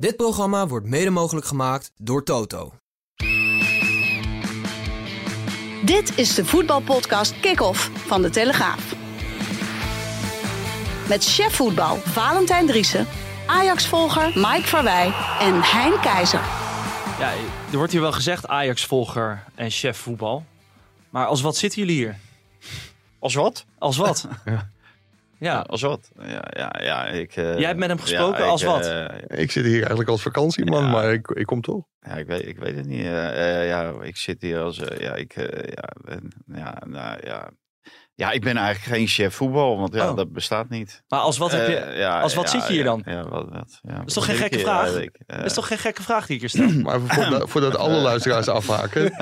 [0.00, 2.72] Dit programma wordt mede mogelijk gemaakt door Toto.
[5.84, 8.94] Dit is de voetbalpodcast Kick-Off van De Telegraaf.
[11.08, 13.06] Met chef voetbal Valentijn Driessen,
[13.46, 16.42] Ajax-volger Mike Verwij en Hein Keizer.
[17.18, 17.32] Ja,
[17.70, 20.44] er wordt hier wel gezegd Ajax-volger en chef voetbal.
[21.10, 22.18] Maar als wat zitten jullie hier?
[23.18, 23.64] Als wat?
[23.78, 24.28] Als wat?
[24.44, 24.70] Ja.
[25.48, 26.10] Als wat?
[26.18, 27.36] Ja, ja, ja ik...
[27.36, 28.86] eh, Jij hebt met hem gesproken, ja, als ik, wat?
[28.86, 30.90] eh, Ik zit hier eigenlijk als vakantieman, Ja.
[30.90, 31.84] maar ik, ik kom toch.
[32.00, 33.04] ja, ik weet, ik weet het niet.
[33.04, 34.76] eh, eh, ja, ik zit hier als...
[34.98, 35.32] ja, ik...
[35.74, 37.50] ja, ben- ja, nou, ja.
[38.14, 40.16] Ja, ik ben eigenlijk geen chef voetbal, want ja, Oh.
[40.16, 41.02] dat bestaat niet.
[41.08, 41.92] Maar als wat heb je...
[41.98, 43.02] Ja, als wat ja, zit je hier ja, dan?
[43.04, 44.92] Ja, wat, wat, ja, dat is toch geen gekke vraag?
[45.26, 46.82] Dat is toch geen gekke vraag die ik hier stel?
[46.86, 49.12] Maar voordat, voordat alle luisteraars afhaken.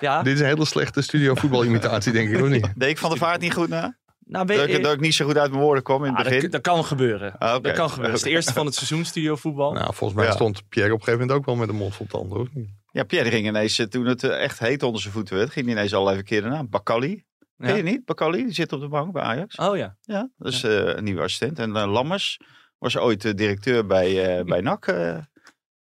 [0.00, 0.22] Ja.
[0.22, 2.72] Dit is een hele slechte studio voetbalimitatie, denk ik, of niet?
[2.76, 3.98] Deed ik van de vaart niet goed na?
[4.30, 6.18] Nou, Dat weet ik, dat ik niet zo goed uit mijn woorden kwam in het
[6.18, 6.40] Ah, begin?
[6.40, 7.38] dat, dat kan gebeuren.
[7.38, 7.62] Ah.
[7.62, 8.04] Dat kan gebeuren.
[8.14, 9.72] Het is de eerste van het seizoen studio voetbal.
[9.72, 10.32] Nou, volgens mij Ja.
[10.34, 12.68] stond Pierre op een gegeven moment ook wel met een mond vol tanden, of niet?
[12.92, 15.66] Ja, Pierre ging ineens, eh, toen het eh, echt heet onder zijn voeten werd, ging
[15.66, 16.64] hij ineens al even keer daarna.
[16.64, 17.24] Bakali.
[17.58, 17.74] Ken Ja.
[17.74, 18.04] je niet?
[18.04, 19.56] Bakali, die zit op de bank bij Ajax.
[19.56, 19.96] Oh ja.
[20.00, 21.58] Ja, dat is eh, een nieuwe assistent.
[21.58, 22.40] En eh, Lammers
[22.78, 24.86] was ooit eh, directeur bij, eh, bij NAC.
[24.86, 25.18] eh.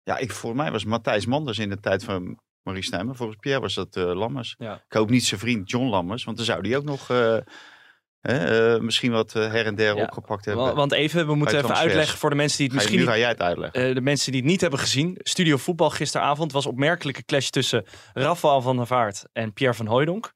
[0.02, 3.06] ja, ik, voor mij was Matthijs Manders in de tijd van Marie Stijn.
[3.06, 4.54] Maar volgens Pierre was dat eh, Lammers.
[4.58, 4.74] Ja.
[4.74, 6.24] Ik hoop niet zijn vriend John Lammers.
[6.24, 7.36] Want dan zou die ook nog eh,
[8.20, 10.64] hè, eh, misschien wat eh, her en der Ja, opgepakt hebben.
[10.64, 13.06] Wa- Want even, we moeten even uitleggen voor de mensen die het Ga je- misschien
[13.06, 13.88] nu niet ga jij het uitleggen.
[13.88, 15.14] Eh, de mensen die het niet hebben gezien.
[15.22, 20.32] Studio Voetbal gisteravond was opmerkelijke clash tussen Rafael van der Vaart en Pierre van Hooijdonk.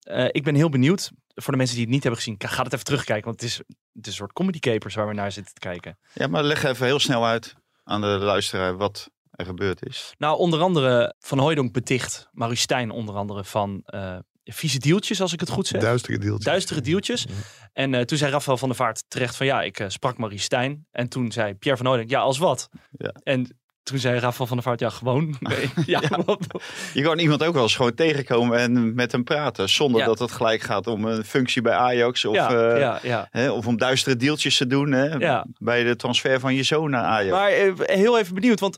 [0.00, 1.10] Eh, ik ben heel benieuwd.
[1.34, 3.24] Voor de mensen die het niet hebben gezien, ga het even terugkijken.
[3.24, 3.66] Want het is, het
[4.06, 5.98] is een soort comedy capers waar we naar zitten te kijken.
[6.14, 10.14] Ja, maar leg even heel snel uit aan de luisteraar wat er gebeurd is.
[10.18, 13.82] Nou, onder andere Van Hooijdonk beticht Maurice Stijn onder andere van
[14.52, 15.80] vieze deeltjes, als ik het goed zeg.
[15.80, 16.44] Duistere deeltjes.
[16.44, 17.26] Duistere deeltjes.
[17.72, 20.44] En eh, toen zei Rafael van der Vaart terecht van ja, ik eh, sprak Maurice
[20.44, 20.86] Stijn.
[20.90, 22.68] En toen zei Pierre van Hooijdonk, ja, als wat?
[22.90, 23.14] Ja.
[23.22, 25.36] En toen zei Rafael van der Vaart, ja, gewoon.
[25.40, 26.00] Nee, ja,
[26.94, 29.68] Je kan iemand ook wel eens gewoon tegenkomen en met hem praten.
[29.68, 30.06] Zonder Ja.
[30.06, 32.24] dat het gelijk gaat om een functie bij Ajax.
[32.24, 33.22] Of, eh.
[33.30, 37.04] Hè, of om duistere deeltjes te doen hè, bij de transfer van je zoon naar
[37.04, 37.30] Ajax.
[37.30, 37.50] Maar
[37.96, 38.76] heel even benieuwd, want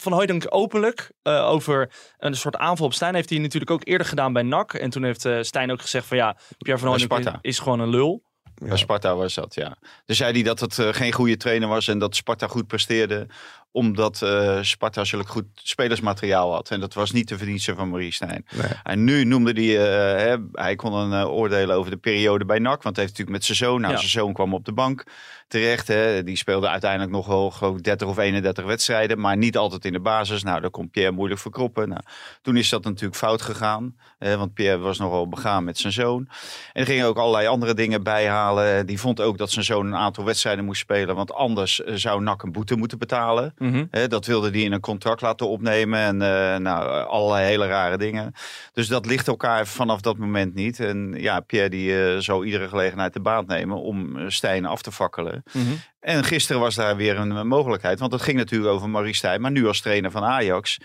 [0.00, 4.06] Van Hooijdonk openlijk eh, over een soort aanval op Stijn heeft hij natuurlijk ook eerder
[4.06, 4.74] gedaan bij NAC.
[4.74, 7.38] En toen heeft eh, Stijn ook gezegd van ja, Pierre van Bij Hooijdonk is, Sparta.
[7.42, 8.22] is gewoon een lul.
[8.54, 9.76] Bij Sparta was dat, ja.
[10.04, 13.26] Dus zei hij dat het eh, geen goede trainer was en dat Sparta goed presteerde.
[13.72, 16.70] Omdat eh, Sparta zulk goed spelersmateriaal had.
[16.70, 18.46] En dat was niet de verdienste van Marie Stijn.
[18.50, 18.70] Nee.
[18.82, 22.58] En nu noemde hij, eh, hè, hij kon een eh, oordelen over de periode bij
[22.58, 22.82] NAC.
[22.82, 23.98] Want hij heeft natuurlijk met zijn zoon, nou Ja.
[23.98, 25.04] zijn zoon kwam op de bank
[25.48, 25.88] terecht.
[25.88, 26.22] Hè.
[26.24, 29.20] Die speelde uiteindelijk nog wel geloof ik 30 of 31 wedstrijden.
[29.20, 30.42] Maar niet altijd in de basis.
[30.42, 31.88] Nou, daar kon Pierre moeilijk voor kroppen.
[31.88, 32.00] Nou,
[32.42, 33.96] toen is dat natuurlijk fout gegaan.
[34.18, 36.28] hè, want Pierre was nogal begaan met zijn zoon.
[36.72, 38.86] En er gingen ook allerlei andere dingen bijhalen.
[38.86, 41.14] Die vond ook dat zijn zoon een aantal wedstrijden moest spelen.
[41.14, 43.54] Want anders zou NAC een boete moeten betalen.
[43.90, 45.98] Hè, dat wilde hij in een contract laten opnemen.
[45.98, 48.32] En eh, nou, allerlei hele rare dingen.
[48.72, 50.80] Dus dat ligt elkaar vanaf dat moment niet.
[50.80, 54.82] En ja, Pierre die eh, zou iedere gelegenheid de baat nemen om eh, Stijn af
[54.82, 55.42] te fakkelen.
[55.52, 55.70] Mhm.
[56.00, 57.98] En gisteren was daar weer een mogelijkheid.
[57.98, 59.40] Want het ging natuurlijk over Marie Stijn.
[59.40, 60.78] Maar nu als trainer van Ajax.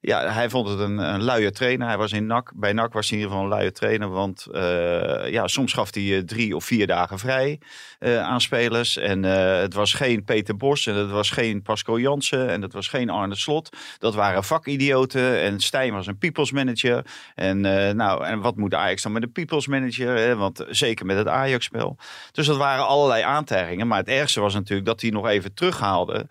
[0.00, 1.86] Ja, hij vond het een, een luie trainer.
[1.86, 2.52] Hij was in NAC.
[2.54, 4.08] Bij NAC was hij in ieder geval een luie trainer.
[4.08, 7.60] Want eh, ja, soms gaf hij eh, drie of vier dagen vrij
[7.98, 8.96] eh, aan spelers.
[8.96, 10.86] En het was geen Peter Bos.
[10.86, 12.48] En het was geen Pascal Jansen.
[12.48, 13.76] En het was geen Arne Slot.
[13.98, 15.40] Dat waren vakidioten.
[15.40, 17.04] En Stijn was een people's manager.
[17.34, 17.60] En,
[17.96, 20.16] nou, en wat moet Ajax dan met een people's manager?
[20.16, 20.36] Hè?
[20.36, 21.96] Want zeker met het Ajax-spel.
[22.32, 23.86] Dus dat waren allerlei aantijgingen.
[23.86, 26.26] Maar het ergste was natuurlijk dat hij nog even terughaalde.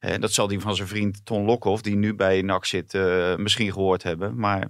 [0.00, 3.36] En dat zal hij van zijn vriend Ton Lokhoff, die nu bij NAC zit, eh,
[3.36, 4.36] misschien gehoord hebben.
[4.38, 4.68] Maar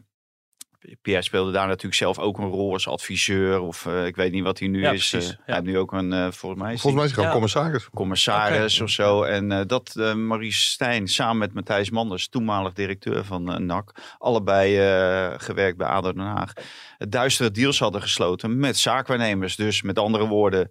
[1.02, 3.60] Pierre speelde daar natuurlijk zelf ook een rol als adviseur.
[3.60, 5.08] Of eh, ik weet niet wat hij nu Ja, is.
[5.10, 5.42] precies, Eh, ja.
[5.44, 7.32] Hij heeft nu ook een, eh, volgens mij is Volgens mij is hij gewoon Ja.
[7.32, 7.88] commissaris.
[7.94, 9.22] commissaris of zo.
[9.22, 14.14] En eh, dat eh Maurice Stijn samen met Matthijs Manders, toenmalig directeur van eh, NAC,
[14.18, 16.52] allebei eh, gewerkt bij ADO Den Haag,
[16.98, 19.56] duistere deals hadden gesloten met zaakwaarnemers.
[19.56, 20.68] Dus met andere woorden,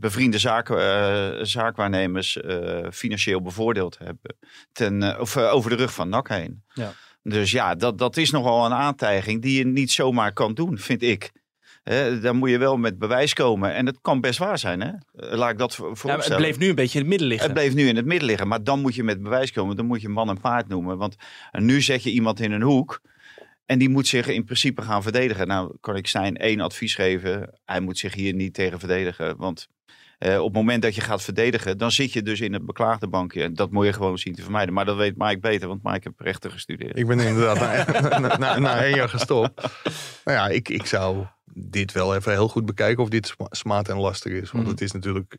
[0.00, 4.36] bevriende zaak, eh, zaakwaarnemers eh, financieel bevoordeeld hebben
[4.72, 6.62] ten, eh, of, over de rug van NAC heen.
[6.74, 6.92] Ja.
[7.22, 11.02] Dus ja, dat, dat is nogal een aantijging die je niet zomaar kan doen, vind
[11.02, 11.30] ik.
[12.20, 13.74] Dan moet je wel met bewijs komen.
[13.74, 14.80] En het kan best waar zijn.
[14.80, 14.90] Hè?
[15.36, 17.46] Laat ik dat voor, Ja, het bleef nu een beetje in het midden liggen.
[17.50, 18.48] Het bleef nu in het midden liggen.
[18.48, 19.76] Maar dan moet je met bewijs komen.
[19.76, 20.98] Dan moet je man en paard noemen.
[20.98, 21.16] Want
[21.50, 23.00] nu zet je iemand in een hoek.
[23.70, 25.46] En die moet zich in principe gaan verdedigen.
[25.46, 27.58] Nou, kan ik Stijn één advies geven.
[27.64, 29.36] Hij moet zich hier niet tegen verdedigen.
[29.36, 29.68] Want
[30.20, 33.08] eh, op het moment dat je gaat verdedigen, dan zit je dus in het beklaagde
[33.08, 33.42] bankje.
[33.42, 34.74] En dat moet je gewoon zien te vermijden.
[34.74, 36.98] Maar dat weet Mike beter, want Mike heeft rechten gestudeerd.
[36.98, 37.58] Ik ben inderdaad
[38.00, 39.62] na, na, na, na één jaar gestopt.
[40.24, 43.88] Nou ja, ik, ik zou dit wel even heel goed bekijken of dit sma- smaad
[43.88, 44.50] en laster is.
[44.50, 44.72] Want Mhm.
[44.72, 45.36] het is natuurlijk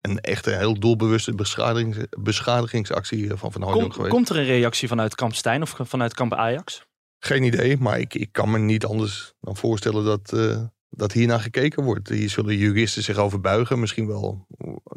[0.00, 4.14] een echte heel doelbewuste beschadigings, beschadigingsactie van Van Hooydonk Kom- geweest.
[4.14, 6.84] komt er een reactie vanuit kamp Stijn of vanuit kamp Ajax?
[7.18, 10.62] Geen idee, maar ik, ik kan me niet anders dan voorstellen dat, eh
[10.96, 12.08] dat hiernaar gekeken wordt.
[12.08, 13.80] Hier zullen juristen zich over buigen.
[13.80, 14.46] Misschien wel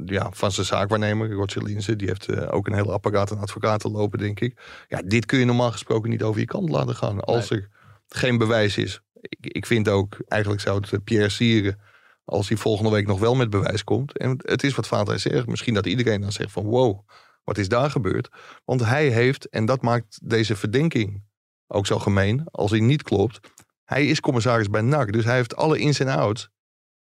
[0.05, 1.95] ja, van zijn zaakwaarnemer, Roger Linse.
[1.95, 4.61] Die heeft eh, ook een hele apparaat aan advocaten lopen, denk ik.
[4.87, 7.19] Ja, dit kun je normaal gesproken niet over je kant laten gaan.
[7.19, 7.69] Als er
[8.07, 9.01] geen bewijs is.
[9.21, 11.79] Ik, ik vind ook, eigenlijk zou het eh, Pierre sieren...
[12.25, 14.17] als hij volgende week nog wel met bewijs komt.
[14.17, 15.47] En het is wat Vader zegt.
[15.47, 16.99] Misschien dat iedereen dan zegt van wow,
[17.43, 18.29] wat is daar gebeurd?
[18.65, 21.23] Want hij heeft, en dat maakt deze verdenking
[21.67, 23.39] ook zo gemeen, als hij niet klopt.
[23.87, 26.49] Hij is commissaris bij NAC, dus hij heeft alle ins en outs.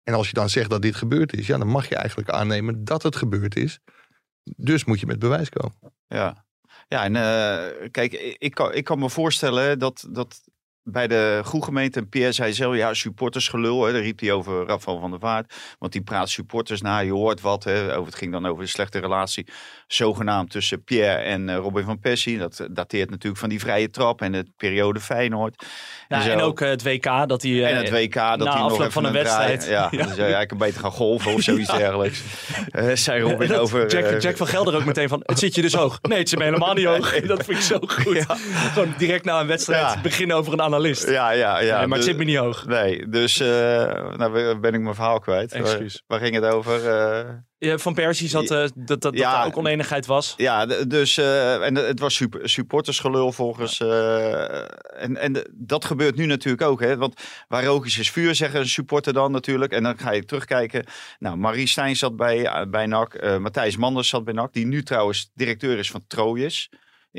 [0.04, 2.84] En als je dan zegt dat dit gebeurd is, ja, dan mag je eigenlijk aannemen
[2.84, 3.80] dat het gebeurd is.
[4.44, 5.78] Dus moet je met bewijs komen.
[6.08, 6.46] Ja,
[6.88, 10.42] ja en eh, kijk, ik kan, ik kan me voorstellen dat, dat
[10.92, 15.00] bij de groegemeente, en Pierre zei zelf, ja, supportersgelul, hè, daar riep hij over Rafael
[15.00, 15.54] van der Vaart.
[15.80, 18.70] Want die praat supporters na, je hoort wat, hè, over, het ging dan over de
[18.70, 19.48] slechte relatie,
[19.88, 22.38] zogenaamd tussen Pierre en eh, Robin van Persie.
[22.38, 25.66] Dat dateert natuurlijk van die vrije trap en de periode Feyenoord.
[26.08, 27.52] Ja, en ook eh, het WK dat hij...
[27.52, 29.92] eh, En het WK, dat na hij nog even van een draai- wedstrijd.
[29.92, 30.06] Ja, Ja.
[30.06, 32.22] dus ja, ik kan beter gaan golven of zoiets dergelijks.
[32.72, 33.90] Eh zei Robin dat over...
[33.92, 36.00] Jack, eh, Jack van Gelder ook meteen van, het zit je dus hoog.
[36.02, 37.20] Nee, het zit me helemaal niet hoog.
[37.22, 38.26] Dat vind ik zo goed.
[38.74, 40.02] Gewoon direct na een wedstrijd Ja.
[40.02, 41.10] beginnen over een analist.
[41.10, 41.78] Ja, ja, ja.
[41.78, 42.66] Nee, maar het dus- zit me niet hoog.
[42.66, 43.48] Nee, dus eh,
[44.16, 45.52] nou ben ik mijn verhaal kwijt.
[45.52, 46.04] Excuus.
[46.08, 46.88] Waar, waar ging het over?
[46.90, 49.32] Eh, Ja, van Persie zat eh, dat, dat, Ja.
[49.32, 50.34] dat er ook oneenigheid was.
[50.38, 53.80] ja, dus eh, en het was super, supportersgelul volgens.
[53.80, 54.58] eh,
[55.04, 56.80] en en dat gebeurt nu natuurlijk ook.
[56.82, 56.98] Hè?
[56.98, 59.72] Want waar rook is, vuur, zeggen een supporter dan natuurlijk.
[59.72, 60.86] En dan ga je terugkijken.
[61.20, 63.14] Nou, Marie Stijn zat bij, bij NAC.
[63.14, 64.54] eh, Matthijs Manders zat bij NAC.
[64.54, 66.70] Die nu trouwens directeur is van Troyes.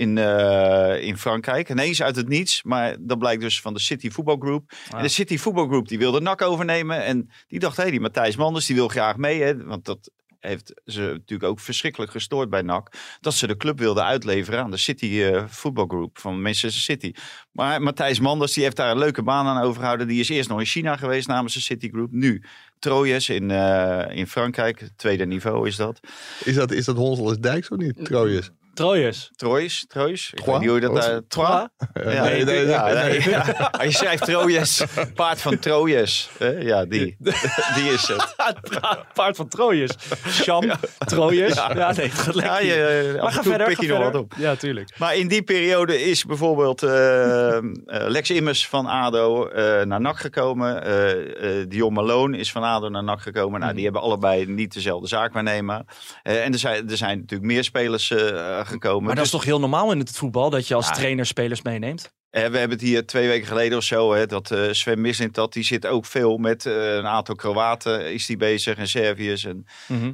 [0.00, 1.70] In, eh, in Frankrijk.
[1.70, 2.62] Ineens uit het niets.
[2.62, 4.72] Maar dat blijkt dus van de City Football Group.
[4.96, 7.04] En de City Football Group die wilde NAC overnemen.
[7.04, 9.42] En die dacht, hé, die Matthijs Manders die wil graag mee.
[9.42, 9.64] Hè?
[9.64, 10.10] Want dat
[10.40, 12.92] heeft ze natuurlijk ook verschrikkelijk gestoord bij NAC.
[13.20, 17.12] Dat ze de club wilden uitleveren aan de City eh Football Group van Manchester City.
[17.52, 20.06] Maar Matthijs Manders die heeft daar een leuke baan aan overgehouden.
[20.06, 22.12] Die is eerst nog in China geweest namens de City Group.
[22.12, 22.42] Nu
[22.78, 24.88] Troyes in, eh, in Frankrijk.
[24.96, 26.00] Tweede niveau is dat.
[26.44, 28.04] Is dat, is dat Honsel is Dijks of niet?
[28.04, 28.50] Trojes.
[28.84, 29.30] Troyes.
[29.36, 30.30] Troyes, Troyes.
[30.34, 31.20] Ik weet niet hoe je dat daar...
[31.28, 31.66] Trois?
[31.94, 33.82] Ja, nee, nee, ja, nee, nee, ja.
[33.82, 34.84] Je schrijft Troyes,
[35.14, 36.30] paard van Troyes.
[36.38, 36.48] hè?
[36.48, 37.16] Ja, die.
[37.76, 38.34] Die is het.
[39.14, 39.90] Paard van Troyes.
[40.28, 41.54] Sham, Troyes.
[41.54, 42.52] Ja, nee, het gaat lekker.
[42.54, 44.12] Ja, je, maar ga verder, pik ga je nog verder.
[44.12, 44.34] wat op.
[44.36, 44.94] Ja, tuurlijk.
[44.98, 50.18] Maar in die periode is bijvoorbeeld eh, eh, Lex Immers van ADO eh, naar NAC
[50.18, 50.84] gekomen.
[50.84, 53.52] Eh, eh, Dion Malone is van ADO naar NAC gekomen.
[53.52, 53.74] Nou, Mhm.
[53.74, 55.82] die hebben allebei niet dezelfde zaakwaarnemer.
[56.22, 59.04] Eh en er zijn, er zijn natuurlijk meer spelers eh, gekomen.
[59.04, 60.92] Maar dat is Dus, toch heel normaal in het voetbal dat je als Ja.
[60.92, 62.12] trainer spelers meeneemt?
[62.30, 64.12] eh, we hebben het hier twee weken geleden of zo.
[64.12, 68.12] Hè, dat eh, Sven Mislint, dat die zit ook veel met eh, een aantal Kroaten
[68.12, 68.76] is die bezig.
[68.76, 69.44] En Serviërs.
[69.44, 69.66] En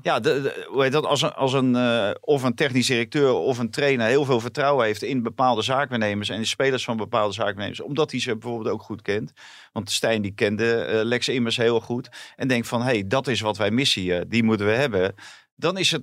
[0.03, 1.05] ja, de, de- hoe heet dat?
[1.07, 1.77] Als een, als een,
[2.21, 6.41] of een technisch directeur of een trainer heel veel vertrouwen heeft in bepaalde zaakwaarnemers en
[6.41, 9.33] de spelers van bepaalde zaakwaarnemers, omdat hij ze bijvoorbeeld ook goed kent.
[9.73, 13.41] Want Stijn die kende Lex Immers heel goed en denkt van, hé, hey, dat is
[13.41, 15.15] wat wij missen hier, die moeten we hebben.
[15.57, 16.03] Dan is het,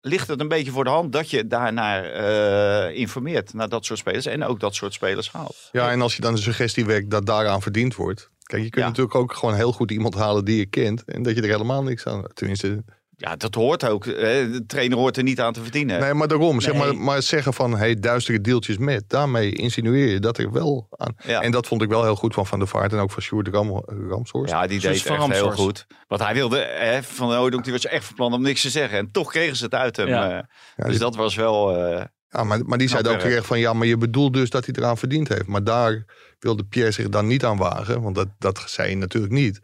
[0.00, 3.98] ligt het een beetje voor de hand dat je daarnaar eh, informeert, naar dat soort
[3.98, 5.68] spelers en ook dat soort spelers haalt.
[5.72, 8.30] Ja, en als je dan de suggestie wekt dat daaraan verdiend wordt.
[8.42, 8.88] Kijk, je kunt Ja.
[8.88, 11.04] natuurlijk ook gewoon heel goed iemand halen die je kent.
[11.04, 12.24] En dat je er helemaal niks aan.
[12.34, 12.84] Tenminste,
[13.20, 14.04] Ja, dat hoort ook.
[14.04, 14.50] Hè.
[14.50, 16.00] De trainer hoort er niet aan te verdienen.
[16.00, 16.60] nee, maar daarom.
[16.60, 19.04] Zeg maar, maar zeggen van hey, duistere deeltjes met.
[19.06, 21.14] Daarmee insinueer je dat er wel aan.
[21.26, 21.40] Ja.
[21.42, 23.48] En dat vond ik wel heel goed van Van der Vaart en ook van Sjoerd
[23.48, 24.52] Ram, Ramshorst.
[24.52, 25.86] Ja, die deed Van echt heel goed.
[26.08, 28.70] Want hij wilde, hè, Van de Oudonk, die was echt van plan om niks te
[28.70, 28.98] zeggen.
[28.98, 30.08] En toch kregen ze het uit hem.
[30.08, 30.24] Ja.
[30.28, 30.30] eh.
[30.76, 31.76] Ja, dus die- dat was wel...
[31.76, 34.64] eh, Ja, maar, maar die zei ook terecht van ja, maar je bedoelt dus dat
[34.66, 35.46] hij eraan verdiend heeft.
[35.46, 36.04] Maar daar
[36.38, 39.60] wilde Pierre zich dan niet aan wagen, want dat, dat zei hij natuurlijk niet.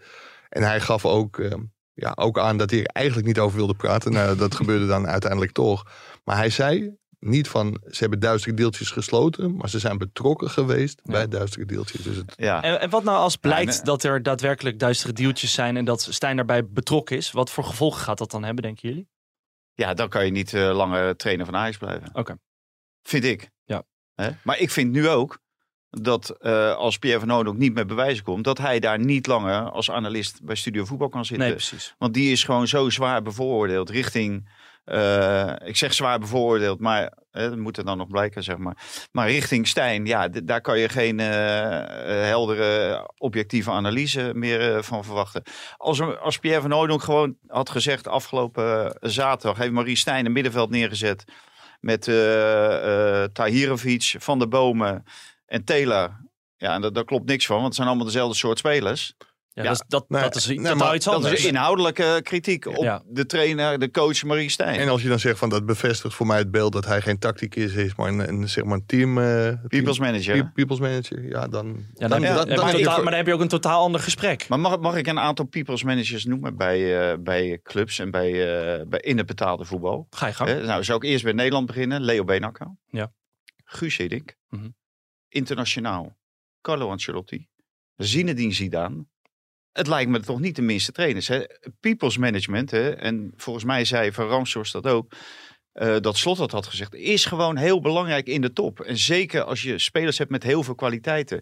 [0.48, 1.52] En hij gaf ook, eh,
[1.96, 4.12] ja, ook aan dat hij er eigenlijk niet over wilde praten.
[4.12, 5.86] Nou, dat gebeurde dan uiteindelijk toch.
[6.24, 11.00] Maar hij zei niet van ze hebben duistere deeltjes gesloten, maar ze zijn betrokken geweest
[11.04, 12.02] bij duistere deeltjes.
[12.02, 12.62] Dus het, ja.
[12.62, 13.82] En, en wat nou als blijkt nee.
[13.82, 17.30] dat er daadwerkelijk duistere dealtjes zijn en dat Stijn daarbij betrokken is?
[17.30, 19.08] Wat voor gevolgen gaat dat dan hebben, denken jullie?
[19.76, 22.08] ja, dan kan je niet eh, langer trainer van Ajax blijven.
[22.12, 22.38] Oké.
[23.02, 23.50] Vind ik.
[23.64, 23.82] Ja.
[24.14, 24.30] Hè?
[24.42, 25.38] Maar ik vind nu ook
[26.02, 28.44] dat eh, als Pierre van Oudonk niet met bewijzen komt...
[28.44, 31.46] dat hij daar niet langer als analist bij Studio Voetbal kan zitten.
[31.46, 31.94] Nee, precies.
[31.98, 34.48] Want die is gewoon zo zwaar bevooroordeeld richting.
[34.84, 38.76] eh, ik zeg zwaar bevooroordeeld, maar hè, dat moet er dan nog blijken, zeg maar.
[39.12, 44.82] Maar richting Stijn, ja, daar kan je geen eh, eh, heldere, objectieve analyse meer eh,
[44.82, 45.42] van verwachten.
[45.76, 50.32] Als, als Pierre van Oudonk gewoon had gezegd afgelopen eh, zaterdag, heeft Marie Stijn een
[50.32, 51.24] middenveld neergezet
[51.80, 55.04] met eh eh Tahirovic, Van der Bomen
[55.46, 56.24] en Taylor.
[56.56, 59.14] Ja, en daar daar klopt niks van, want het zijn allemaal dezelfde soort spelers.
[59.18, 59.68] Ja, Ja.
[59.68, 62.76] Dat, is, dat, Nee, dat is nee, totaal maar iets Dat is inhoudelijke kritiek op
[62.76, 63.02] Ja.
[63.06, 64.80] de trainer, de coach Marie Stijn.
[64.80, 67.18] En als je dan zegt van dat bevestigt voor mij het beeld dat hij geen
[67.18, 69.24] tacticus is, maar een, een, zeg maar een team, eh,
[69.68, 70.44] People's team- manager.
[70.44, 71.22] pe- people's manager.
[71.28, 71.66] Ja, dan.
[71.94, 74.48] ja, dan, Ja, dan- maar totaal- dan heb je ook een totaal ander gesprek.
[74.48, 78.30] Maar mag, mag ik een aantal people's managers noemen bij, eh, bij clubs en bij,
[78.30, 80.06] eh, bij in het betaalde voetbal?
[80.10, 80.62] Ga je gang.
[80.62, 82.00] Nou, zou ik eerst bij Nederland beginnen?
[82.02, 82.66] Leo Beenakker.
[82.90, 83.12] Ja.
[83.64, 84.34] Guus Hiddink.
[84.48, 84.68] Mhm.
[85.36, 86.16] Internationaal.
[86.60, 87.48] Carlo Ancelotti.
[87.96, 89.06] Zinedine Zidane.
[89.72, 91.28] Het lijkt me toch niet de minste trainers.
[91.28, 91.44] Hè?
[91.80, 92.70] People's management.
[92.70, 92.90] Hè?
[92.90, 95.12] En volgens mij zei Van Ramsdorst dat ook.
[95.72, 96.94] eh, dat Slot dat had gezegd.
[96.94, 98.80] Is gewoon heel belangrijk in de top.
[98.80, 101.40] En zeker als je spelers hebt met heel veel kwaliteiten.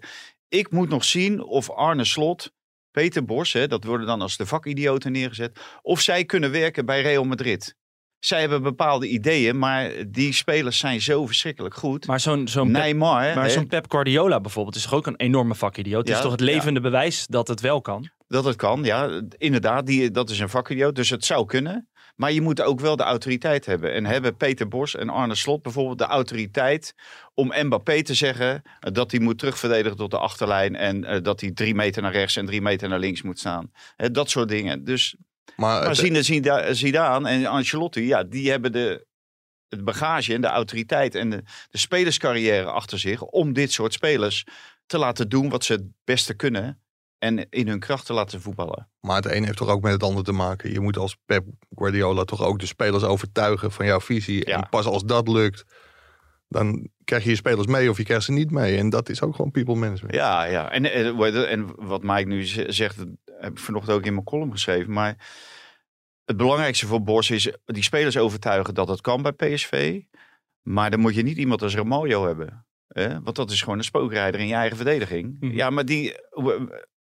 [0.48, 2.52] Ik moet nog zien of Arne Slot,
[2.90, 5.60] Peter Bos, hè, dat worden dan als de vakidioten neergezet.
[5.82, 7.76] Of zij kunnen werken bij Real Madrid.
[8.24, 12.06] Zij hebben bepaalde ideeën, maar die spelers zijn zo verschrikkelijk goed.
[12.06, 15.54] Maar zo'n zo'n Pep, Neymar, maar zo'n Pep Guardiola bijvoorbeeld is toch ook een enorme
[15.54, 16.00] vakidioot.
[16.00, 18.08] Het Ja, is toch het levende bewijs dat het wel kan.
[18.28, 18.84] dat het kan.
[18.84, 21.88] Ja, inderdaad, die, dat is een vakidioot, dus het zou kunnen.
[22.16, 23.92] Maar je moet ook wel de autoriteit hebben.
[23.92, 26.94] En hebben Peter Bos en Arne Slot bijvoorbeeld de autoriteit
[27.34, 31.50] om Mbappé te zeggen dat hij moet terugverdedigen tot de achterlijn en eh, dat hij
[31.50, 33.70] drie meter naar rechts en drie meter naar links moet staan.
[33.96, 34.84] Dat soort dingen.
[34.84, 35.16] Dus
[35.56, 39.06] Maar Maar het- Zine- Zida- Zidane en Ancelotti, ja, die hebben de,
[39.68, 44.44] het bagage en de autoriteit en de, de spelerscarrière achter zich om dit soort spelers
[44.86, 46.78] te laten doen wat ze het beste kunnen
[47.18, 48.88] en in hun kracht te laten voetballen.
[49.00, 50.72] Maar het een heeft toch ook met het ander te maken.
[50.72, 54.48] Je moet als Pep Guardiola toch ook de spelers overtuigen van jouw visie.
[54.48, 54.56] Ja.
[54.56, 55.64] En pas als dat lukt,
[56.48, 58.76] dan krijg je je spelers mee of je krijgt ze niet mee.
[58.78, 60.14] En dat is ook gewoon people management.
[60.14, 60.70] Ja, ja.
[60.70, 62.96] En, eh, en wat Mike nu zegt,
[63.44, 64.92] heb ik vanochtend ook in mijn column geschreven.
[64.92, 65.16] Maar
[66.24, 70.00] het belangrijkste voor Bos is die spelers overtuigen dat het kan bij PSV.
[70.62, 72.66] Maar dan moet je niet iemand als Ramaljo hebben.
[72.88, 73.22] Hè?
[73.22, 75.36] Want dat is gewoon een spookrijder in je eigen verdediging.
[75.40, 75.56] Mhm.
[75.56, 76.14] Ja, maar die,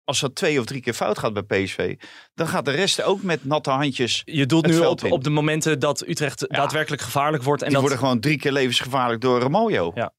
[0.05, 1.97] als dat twee of drie keer fout gaat bij PSV,
[2.35, 4.23] dan gaat de rest ook met natte handjes.
[4.25, 5.11] Je doelt nu op, in.
[5.11, 7.63] op de momenten dat Utrecht daadwerkelijk gevaarlijk wordt.
[7.63, 9.93] En die dat, worden gewoon drie keer levensgevaarlijk door Ramaljo.
[9.95, 10.13] Ja.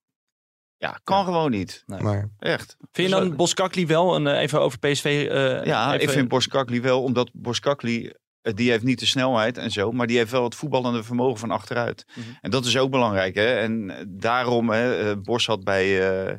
[0.78, 1.24] Ja, kan Ja.
[1.24, 1.84] gewoon niet.
[1.86, 2.02] Nee.
[2.02, 2.76] Maar Echt.
[2.92, 5.06] Vind je dan Boskakli wel, een, eh, even over PSV...
[5.32, 9.58] eh, Ja, even- ik vind Boskakli wel, omdat Boskakli, eh, die heeft niet de snelheid
[9.58, 12.06] en zo, maar die heeft wel het voetballende vermogen van achteruit.
[12.16, 12.20] Mhm.
[12.42, 13.36] En dat is ook belangrijk.
[13.36, 13.56] Hè?
[13.56, 16.36] En eh, daarom, hè, eh, Bos had bij, eh,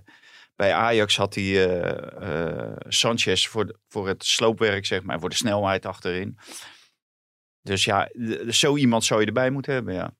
[0.56, 5.28] bij Ajax had hij eh, eh, Sanchez voor, de- voor het sloopwerk, zeg maar, voor
[5.28, 6.38] de snelheid achterin.
[7.62, 8.08] Dus ja,
[8.48, 10.10] zo iemand zou je erbij moeten hebben, ja.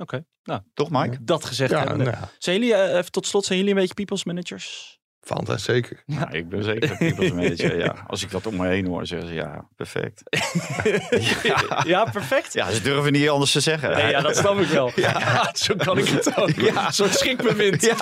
[0.00, 1.24] Oké, nou, Toch, Mike?
[1.24, 2.04] dat gezegd ja, hebbende.
[2.04, 5.00] nou, ja, Zijn jullie, eh, even tot slot, zijn jullie een beetje people's managers?
[5.24, 6.02] Fanta zeker.
[6.06, 7.94] Ja, ik ben zeker een manager, ja.
[8.06, 10.22] Als ik dat om me heen hoor, zeggen ze, ja, perfect.
[11.84, 12.52] ja, perfect.
[12.52, 13.90] Ja, ze durven niet anders te zeggen.
[13.96, 14.92] Nee, ja, dat snap ik wel.
[14.96, 15.14] Ja,
[15.52, 16.50] zo kan ik het ook.
[16.50, 16.90] Ja.
[16.90, 17.82] Soort schrikbewind.
[17.82, 17.94] Ja.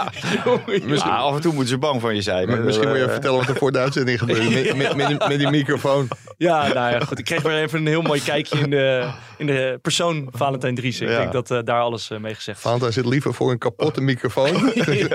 [1.03, 2.49] Af en toe moeten ze bang van je zijn.
[2.49, 4.51] Maar misschien moet je even Eh, vertellen wat er voor de uitzending gebeurde.
[4.51, 6.09] Met, met, met, die- met die microfoon.
[6.37, 7.19] Ja, nou ja, goed.
[7.19, 11.07] Ik kreeg weer even een heel mooi kijkje in de, in de persoon Valentijn Driessen.
[11.07, 11.19] Ik Ja.
[11.19, 12.65] denk dat eh, daar alles eh, mee gezegd is.
[12.65, 14.53] Fanta zit liever voor een kapotte microfoon.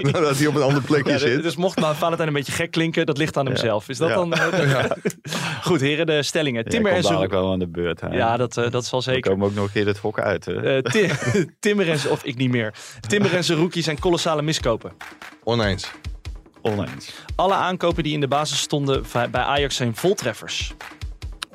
[0.02, 1.44] dan dat hij op een ander plekje Ja, zit.
[1.44, 3.90] dus mocht maar Valentijn een beetje gek klinken, dat ligt aan hemzelf.
[3.90, 4.16] Is dat Ja.
[4.16, 4.34] dan...
[4.34, 4.84] eh,
[5.68, 6.66] Goed, heren, de stellingen.
[6.66, 8.02] Timmer en dadelijk wel aan de beurt.
[8.02, 8.08] Hè?
[8.08, 9.32] Ja, dat, eh, dat zal We zeker.
[9.32, 10.46] komen ook nog een keer het hok uit.
[10.46, 10.78] Hè?
[10.78, 11.12] Eh, Ti-
[11.60, 12.14] Timmer en zijn...
[12.14, 12.74] Of ik niet meer.
[13.08, 14.92] Timmer en zijn rookie zijn kolossale miskopen.
[15.44, 15.92] Oneens.
[16.62, 17.12] Oneens.
[17.36, 20.74] Alle aankopen die in de basis stonden bij Ajax zijn voltreffers.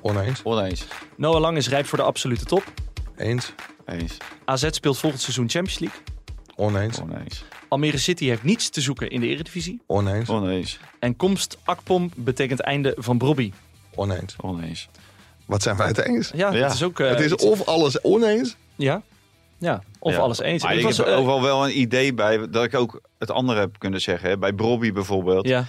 [0.00, 0.40] Oneens.
[0.42, 0.86] Oneens.
[1.16, 2.64] Noah Lang is rijp voor de absolute top.
[3.16, 3.52] Eens.
[3.86, 4.16] Eens.
[4.44, 6.00] AZ speelt volgend seizoen Champions League.
[6.56, 7.00] Oneens.
[7.00, 7.44] Oneens.
[7.70, 9.80] Almere City heeft niets te zoeken in de Eredivisie.
[9.86, 10.28] Oneens.
[10.28, 10.78] Oneens.
[10.98, 13.52] En komst Akpom betekent einde van Brobby.
[13.94, 14.36] Oneens.
[14.40, 14.88] Oneens.
[15.46, 16.30] Wat zijn wij het eens?
[16.34, 16.60] Ja, Ja.
[16.60, 17.00] dat is ook...
[17.00, 18.56] eh, het is iets- of alles oneens.
[18.76, 19.02] Ja,
[19.58, 19.82] ja.
[19.98, 20.18] of Ja.
[20.18, 20.62] alles eens.
[20.62, 23.30] Maar Het ik was, heb eh, overal wel een idee bij dat ik ook het
[23.30, 24.28] andere heb kunnen zeggen.
[24.30, 24.38] Hè?
[24.38, 25.46] Bij Brobby bijvoorbeeld.
[25.46, 25.64] ja,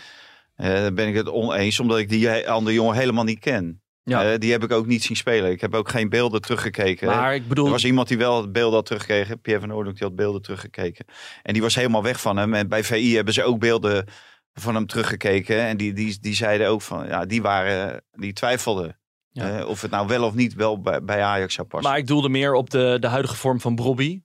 [0.55, 3.81] eh, daar ben ik het oneens, omdat ik die andere jongen helemaal niet ken.
[4.11, 4.31] Ja.
[4.31, 5.51] Eh, die heb ik ook niet zien spelen.
[5.51, 7.09] Ik heb ook geen beelden teruggekeken.
[7.09, 7.15] hè.
[7.15, 7.65] maar ik bedoel...
[7.65, 9.41] Er was iemand die wel het beeld had teruggekeken.
[9.41, 11.05] Pierre van Oordonk die had beelden teruggekeken.
[11.43, 12.53] En die was helemaal weg van hem.
[12.53, 14.05] En bij VI hebben ze ook beelden
[14.53, 15.59] van hem teruggekeken.
[15.59, 18.99] En die, die, die zeiden ook van, ja, die waren, die twijfelden.
[19.33, 19.59] Ja.
[19.59, 21.89] eh, of het nou wel of niet wel bij, bij Ajax zou passen.
[21.89, 24.21] Maar ik doelde meer op de, de huidige vorm van Brobby.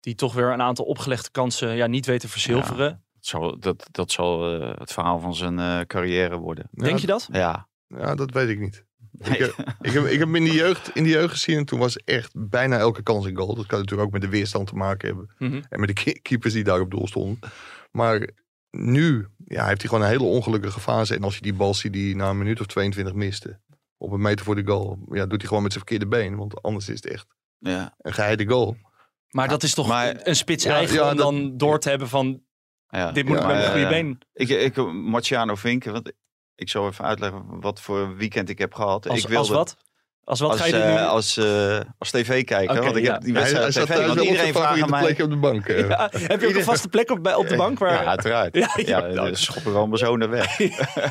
[0.00, 2.88] Die toch weer een aantal opgelegde kansen ja, niet weet te verzilveren.
[3.14, 6.68] Dat zal, dat, dat zal eh, het verhaal van zijn eh, carrière worden.
[6.70, 7.28] Denk Ja, je dat?
[7.32, 7.68] Ja.
[7.86, 8.84] Ja, dat weet ik niet.
[9.12, 9.30] Nee.
[9.32, 11.64] Ik, heb, ik, heb, ik heb hem in de jeugd, in de jeugd gezien en
[11.64, 13.54] toen was echt bijna elke kans een goal.
[13.54, 15.30] Dat kan natuurlijk ook met de weerstand te maken hebben.
[15.38, 15.62] Mhm.
[15.68, 17.38] En met de ke- keepers die daar op doel stonden.
[17.90, 18.28] Maar
[18.70, 21.14] nu ja, heeft hij gewoon een hele ongelukkige fase.
[21.14, 23.60] En als je die bal ziet die na een minuut of 22 miste.
[23.96, 24.98] Op een meter voor de goal.
[25.10, 26.36] Ja, doet hij gewoon met zijn verkeerde been.
[26.36, 27.26] Want anders is het echt
[27.58, 27.94] ja.
[27.98, 28.76] een geheide goal.
[29.30, 31.88] Maar dat is toch Maar- een spits Ja, eigen ja, om dat- dan door te
[31.88, 32.42] hebben van...
[32.88, 33.12] ja.
[33.12, 34.02] Dit moet Ja, ik met mijn ja, goede ja.
[34.02, 34.18] been.
[34.32, 36.12] Ik, ik, Marciano Vinken, want
[36.58, 39.08] ik zal even uitleggen wat voor weekend ik heb gehad.
[39.08, 39.76] Als, ik wilde, als wat?
[40.24, 40.98] Als wat Als, ga je eh, nu?
[41.00, 42.82] als, eh, als tv-kijker.
[42.82, 43.12] Want ik ja.
[43.12, 44.06] heb die wedstrijd zat tv.
[44.06, 45.00] Want iedereen vraagt aan mij...
[45.02, 45.66] plekje op de bank.
[45.66, 45.88] eh.
[45.88, 47.78] Ja, heb je ook een vaste plek op, bij- op de bank?
[47.78, 47.92] Waar...
[47.92, 48.54] Ja, uiteraard.
[48.56, 50.58] Ja, Ja, ja, ja, de schoppen we allemaal zo naar weg.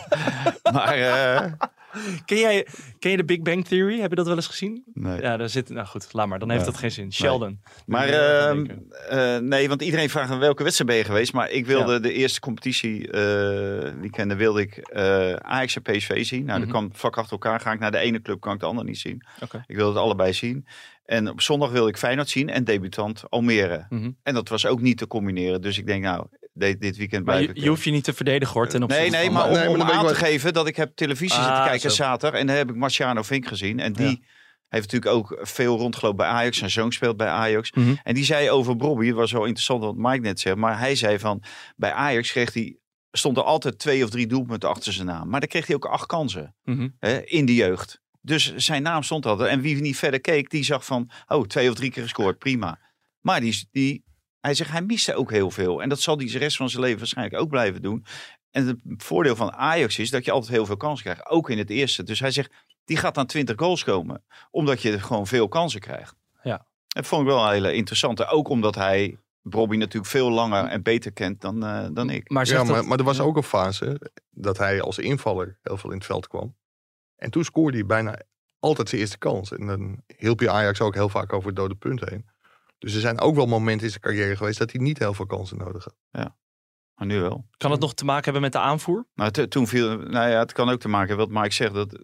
[0.74, 1.52] maar eh,
[2.26, 2.68] Ken, jij,
[3.00, 4.00] ken je de Big Bang Theory?
[4.00, 4.84] Heb je dat wel eens gezien?
[4.94, 5.22] nee.
[5.22, 5.70] Ja, daar zit...
[5.70, 6.40] Nou goed, laat maar.
[6.40, 7.14] Dan heeft dat geen zin.
[7.14, 7.60] Sheldon.
[7.86, 8.66] Maar ehm,
[9.10, 11.34] eh, nee, want iedereen vraagt aan welke wedstrijd ben je geweest.
[11.34, 16.46] Maar ik wilde de eerste competitie eh weekenden wilde ik eh Ajax en PSV zien.
[16.46, 16.68] Nou, Mhm.
[16.68, 17.60] dat kwam vlak achter elkaar.
[17.60, 19.24] Ga ik naar de ene club, kan ik de andere niet zien.
[19.42, 19.64] Oké.
[19.68, 20.66] Ik wilde het allebei zien.
[21.06, 23.86] En op zondag wilde ik Feyenoord zien en debutant Almere.
[23.90, 24.12] Mhm.
[24.24, 25.62] En dat was ook niet te combineren.
[25.62, 26.26] Dus ik denk, nou,
[26.58, 28.68] dit, dit weekend Maar je, je hoeft je niet te verdedigen hoor.
[28.68, 31.36] Ten Nee, nee, maar om, Nee, maar om aan te geven dat ik heb televisie
[31.36, 31.96] zitten Ah, kijken zo.
[31.96, 32.40] zaterdag.
[32.40, 33.80] En daar heb ik Marciano Vink gezien.
[33.80, 34.18] En die Ja.
[34.68, 36.58] heeft natuurlijk ook veel rondgelopen bij Ajax.
[36.58, 37.72] Zijn zoon speelt bij Ajax.
[37.72, 37.94] Mhm.
[38.04, 40.56] En die zei over Bobby, het was wel interessant wat Mike net zei.
[40.56, 41.44] Maar hij zei van,
[41.76, 42.78] bij Ajax kreeg hij,
[43.12, 45.30] stond er altijd twee of drie doelpunten achter zijn naam.
[45.30, 46.88] Maar dan kreeg hij ook acht kansen Mhm.
[47.00, 48.02] hè, in de jeugd.
[48.22, 49.50] Dus zijn naam stond altijd.
[49.50, 52.80] En wie niet verder keek, die zag van, oh, twee of drie keer gescoord, prima.
[53.22, 54.04] Maar die, die,
[54.48, 55.82] hij zegt, hij miste ook heel veel.
[55.82, 58.06] En dat zal hij de rest van zijn leven waarschijnlijk ook blijven doen.
[58.52, 61.26] En het voordeel van Ajax is dat je altijd heel veel kansen krijgt.
[61.30, 62.04] Ook in het eerste.
[62.04, 62.54] Dus hij zegt,
[62.86, 64.24] die gaat aan 20 goals komen.
[64.52, 66.16] Omdat je gewoon veel kansen krijgt.
[66.44, 66.66] Ja.
[66.88, 68.26] Dat vond ik wel een hele interessante.
[68.28, 72.30] Ook omdat hij Bobby natuurlijk veel langer en beter kent dan, eh, dan ik.
[72.30, 75.78] Maar, Ja, maar, dat- maar er was ook een fase dat hij als invaller heel
[75.78, 76.56] veel in het veld kwam.
[77.16, 78.20] En toen scoorde hij bijna
[78.60, 79.52] altijd zijn eerste kans.
[79.52, 82.26] En dan hielp je Ajax ook heel vaak over het dode punt heen.
[82.78, 85.26] Dus er zijn ook wel momenten in zijn carrière geweest dat hij niet heel veel
[85.26, 85.96] kansen nodig had.
[86.96, 87.48] Maar nu wel.
[87.58, 89.08] Kan het nog te maken hebben met de aanvoer?
[89.16, 91.74] Nou, toen viel, nou ja, het kan ook te maken hebben wat Mike zegt.
[91.74, 92.00] Dat,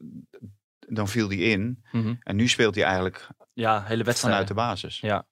[0.79, 1.83] dan viel hij in.
[2.19, 4.33] En nu speelt hij eigenlijk Ja, hele wedstrijd.
[4.33, 4.99] vanuit de basis.
[4.99, 5.27] Ja.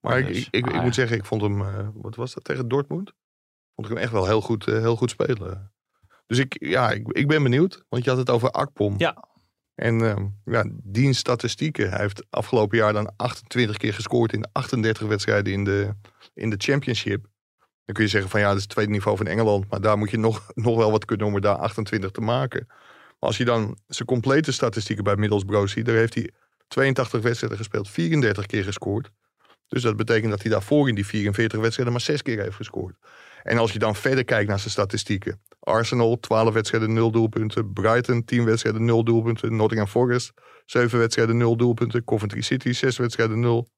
[0.00, 2.34] Maar ik, Dus, ik, ik, ik ah, moet zeggen, ik vond hem, eh, wat was
[2.34, 3.12] dat, tegen Dortmund?
[3.74, 5.72] Vond ik hem echt wel heel goed, eh, heel goed spelen.
[6.26, 8.94] Dus ik, ja, ik, ik ben benieuwd, want je had het over Akpom.
[8.98, 9.24] Ja.
[9.74, 15.06] En ehm ja, die statistieken, hij heeft afgelopen jaar dan 28 keer gescoord in 38
[15.06, 15.94] wedstrijden in de,
[16.34, 17.26] in de championship.
[17.84, 19.98] Dan kun je zeggen van ja, dat is het tweede niveau van Engeland, maar daar
[19.98, 22.64] moet je nog, nog wel wat kunnen om er daar 28 te maken.
[22.68, 26.30] Maar als je dan zijn complete statistieken bij Middlesbrough ziet, daar heeft hij
[26.68, 29.10] 82 wedstrijden gespeeld, 34 keer gescoord.
[29.68, 32.96] Dus dat betekent dat hij daarvoor in die 44 wedstrijden maar 6 keer heeft gescoord.
[33.42, 35.40] En als je dan verder kijkt naar zijn statistieken.
[35.60, 37.72] Arsenal, 12 wedstrijden, 0 doelpunten.
[37.72, 39.56] Brighton, 10 wedstrijden, 0 doelpunten.
[39.56, 40.32] Nottingham Forest,
[40.64, 42.04] 7 wedstrijden, 0 doelpunten.
[42.04, 43.68] Coventry City, 6 wedstrijden, 0.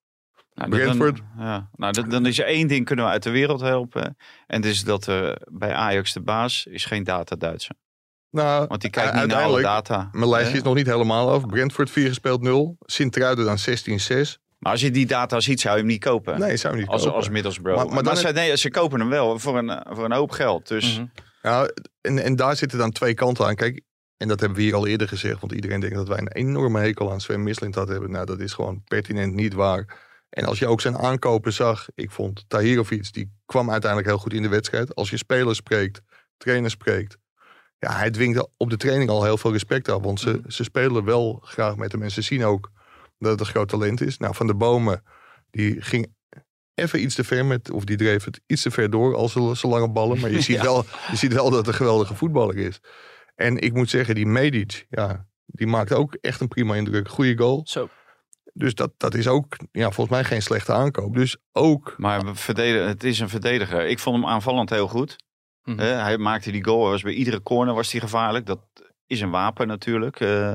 [0.55, 1.17] Nou, Brentford.
[1.17, 4.17] Dan, ja, nou, dan, dan is er één ding kunnen we uit de wereld helpen.
[4.47, 7.75] En dat is dat er bij Ajax de baas is geen data-Duitser.
[8.31, 10.09] Nou, Want die kijkt niet naar alle data.
[10.13, 11.47] Mijn lijstje is nog niet helemaal af.
[11.47, 12.77] Brentford 4 gespeeld, 0.
[12.81, 14.44] Sint-Truiden dan 16-6.
[14.65, 16.39] Maar als je die data ziet, zou je hem niet kopen.
[16.39, 17.17] Nee, zou je niet als, kopen.
[17.17, 17.77] als Middlesbrough.
[17.77, 20.31] Maar- Maar, maar dan ze, nee, ze kopen hem wel voor een, voor een hoop
[20.31, 20.69] geld.
[20.69, 21.07] Dus Mhm.
[21.43, 21.69] Ja,
[22.01, 23.55] en, en daar zitten dan twee kanten aan.
[23.55, 23.81] Kijk,
[24.17, 25.41] en dat hebben we hier al eerder gezegd.
[25.41, 28.11] Want iedereen denkt dat wij een enorme hekel aan Sven Mislintat hebben.
[28.11, 30.03] Nou, dat is gewoon pertinent niet waar.
[30.31, 31.87] En als je ook zijn aankopen zag.
[31.95, 34.95] Ik vond Tahirovic, die kwam uiteindelijk heel goed in de wedstrijd.
[34.95, 36.01] Als je spelers spreekt,
[36.37, 37.17] trainers spreekt.
[37.79, 40.03] Ja, hij dwingt op de training al heel veel respect af.
[40.03, 42.03] Want ze, ze spelen wel graag met hem.
[42.03, 42.71] En ze zien ook
[43.25, 44.19] dat het een groot talent is.
[44.19, 45.03] Nou, Van de Bomen,
[45.51, 46.15] die ging
[46.75, 49.53] even iets te ver met, of die dreef het iets te ver door als ze,
[49.57, 50.21] ze lange ballen.
[50.21, 52.81] Maar je ziet, wel, je ziet wel dat het een geweldige voetballer is.
[53.35, 57.09] En ik moet zeggen, die Medic, ja, die maakt ook echt een prima indruk.
[57.09, 57.61] Goede goal.
[57.65, 57.89] Zo.
[58.53, 61.15] Dus dat, dat is ook, ja, volgens mij geen slechte aankoop.
[61.15, 63.87] Dus ook, Maar we verdedigen, het is een verdediger.
[63.87, 65.17] Ik vond hem aanvallend heel goed.
[65.65, 65.79] Mhm.
[65.79, 66.91] Hè, hij maakte die goal.
[66.91, 68.47] Was bij iedere corner was hij gevaarlijk.
[68.47, 68.61] Dat
[69.07, 70.21] is een wapen natuurlijk.
[70.21, 70.53] Eh,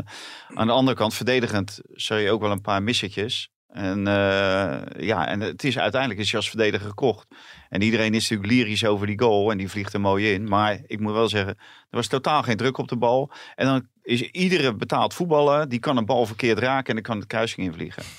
[0.53, 3.49] aan de andere kant, verdedigend, zag je ook wel een paar missetjes.
[3.67, 7.27] En eh, ja, en het is uiteindelijk is hij als verdediger gekocht.
[7.69, 9.51] En iedereen is natuurlijk lyrisch over die goal.
[9.51, 10.47] En die vliegt er mooi in.
[10.47, 13.31] Maar ik moet wel zeggen, er was totaal geen druk op de bal.
[13.55, 17.19] En dan is iedere betaald voetballer, die kan een bal verkeerd raken en dan kan
[17.19, 18.03] de kruising invliegen.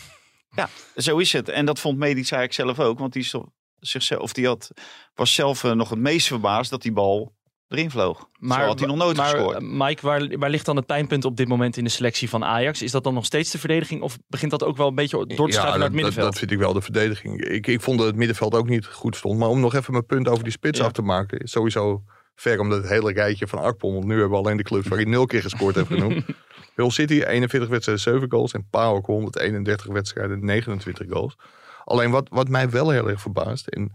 [0.56, 1.48] Ja, zo is het.
[1.48, 2.98] En dat vond Medic eigenlijk zelf ook.
[2.98, 3.34] Want die, is
[3.80, 4.70] zichzelf, of die had,
[5.14, 7.34] was zelf eh, nog het meest verbaasd dat die bal
[7.70, 8.28] erin vloog.
[8.38, 9.56] Maar, Zo had hij nog nooit maar, gescoord.
[9.56, 12.44] eh, Mike, waar, waar ligt dan het pijnpunt op dit moment in de selectie van
[12.44, 12.82] Ajax?
[12.82, 14.02] Is dat dan nog steeds de verdediging?
[14.02, 15.94] Of begint dat ook wel een beetje door te ja, schuiven naar dat, het dat,
[15.94, 16.26] middenveld?
[16.30, 17.40] dat vind ik wel de verdediging.
[17.44, 19.38] Ik, ik vond dat het middenveld ook niet goed stond.
[19.38, 20.84] Maar om nog even mijn punt over die spits Ja.
[20.84, 21.38] af te maken.
[21.38, 22.02] is Sowieso
[22.34, 23.92] ver om dat hele rijtje van Akpom.
[23.92, 26.24] Want nu hebben we alleen de clubs waar hij nul keer gescoord heeft genoemd.
[26.74, 28.52] Hull City 41 wedstrijden 7 goals.
[28.52, 31.36] En PAOK 131 wedstrijden 29 goals.
[31.84, 33.66] Alleen wat, wat mij wel heel erg verbaast.
[33.66, 33.92] En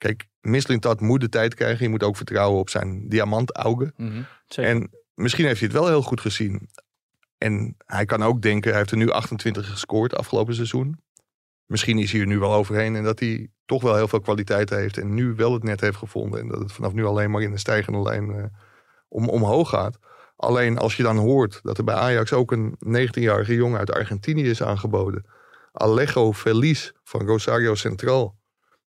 [0.00, 1.84] kijk, Mislintat moet de tijd krijgen.
[1.84, 3.92] Je moet ook vertrouwen op zijn diamantaugen.
[3.96, 4.22] Mhm.
[4.54, 6.68] En misschien heeft hij het wel heel goed gezien.
[7.38, 11.00] En hij kan ook denken, hij heeft er nu 28 gescoord afgelopen seizoen.
[11.66, 14.70] Misschien is hij er nu wel overheen en dat hij toch wel heel veel kwaliteit
[14.70, 14.98] heeft.
[14.98, 16.40] En nu wel het net heeft gevonden.
[16.40, 18.44] En dat het vanaf nu alleen maar in een stijgende lijn eh,
[19.08, 19.98] om, omhoog gaat.
[20.36, 24.48] Alleen als je dan hoort dat er bij Ajax ook een 19-jarige jongen uit Argentinië
[24.48, 25.24] is aangeboden.
[25.72, 28.39] Alejo Feliz van Rosario Central.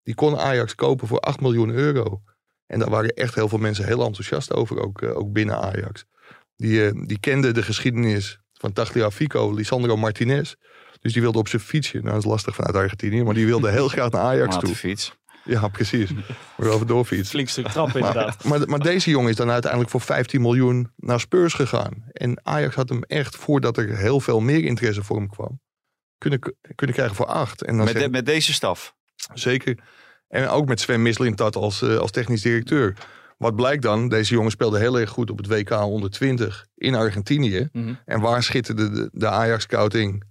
[0.03, 2.21] Die kon Ajax kopen voor 8 miljoen euro.
[2.65, 6.05] En daar waren echt heel veel mensen heel enthousiast over, ook, eh, ook binnen Ajax.
[6.55, 10.53] Die, eh, die kenden de geschiedenis van Tagliafico, Lisandro Martinez.
[10.99, 13.69] Dus die wilde op zijn fietsje, nou dat is lastig vanuit Argentinië, maar die wilde
[13.71, 14.75] heel graag naar Ajax toe.
[14.75, 15.15] fiets.
[15.45, 16.13] Ja, precies.
[16.13, 16.25] Maar
[16.57, 17.27] wel even doorfietsen.
[17.27, 18.43] Flink stuk trap inderdaad.
[18.43, 22.03] Maar, maar, maar deze jongen is dan uiteindelijk voor 15 miljoen naar Spurs gegaan.
[22.11, 25.61] En Ajax had hem echt, voordat er heel veel meer interesse voor hem kwam,
[26.17, 26.39] kunnen,
[26.75, 27.61] kunnen krijgen voor 8.
[27.63, 28.95] En dan Met, zeg- de- met deze staf.
[29.33, 29.79] Zeker.
[30.27, 32.97] En ook met Sven Mislintat als, eh, als technisch directeur.
[33.37, 34.09] Wat blijkt dan?
[34.09, 37.69] Deze jongen speelde heel erg goed op het WK onder 20 in Argentinië.
[37.71, 37.93] Mhm.
[38.05, 40.23] En waar schitterde de, de Ajax-scouting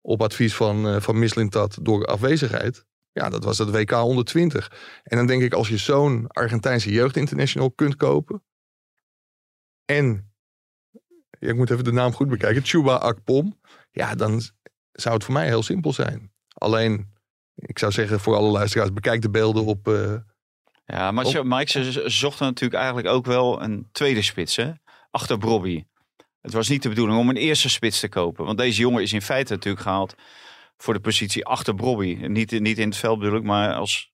[0.00, 2.84] op advies van, eh van Mislintat door afwezigheid?
[3.12, 5.00] Ja, dat was het WK onder 20.
[5.02, 8.42] En dan denk ik, als je zo'n Argentijnse jeugdinternational kunt kopen.
[9.84, 10.32] En,
[11.38, 13.60] ik moet even de naam goed bekijken, Chuba Akpom.
[13.90, 14.42] Ja, dan
[14.92, 16.32] zou het voor mij heel simpel zijn.
[16.54, 17.13] Alleen,
[17.54, 19.88] ik zou zeggen voor alle luisteraars, bekijk de beelden op...
[19.88, 20.14] eh,
[20.86, 24.70] Ja, maar Op- Mike, ze zochten natuurlijk eigenlijk ook wel een tweede spits, hè?
[25.10, 25.84] Achter Bobby.
[26.40, 28.44] Het was niet de bedoeling om een eerste spits te kopen.
[28.44, 30.14] Want deze jongen is in feite natuurlijk gehaald
[30.76, 32.14] voor de positie achter Bobby.
[32.14, 34.12] Niet, niet in het veld bedoel ik, maar als,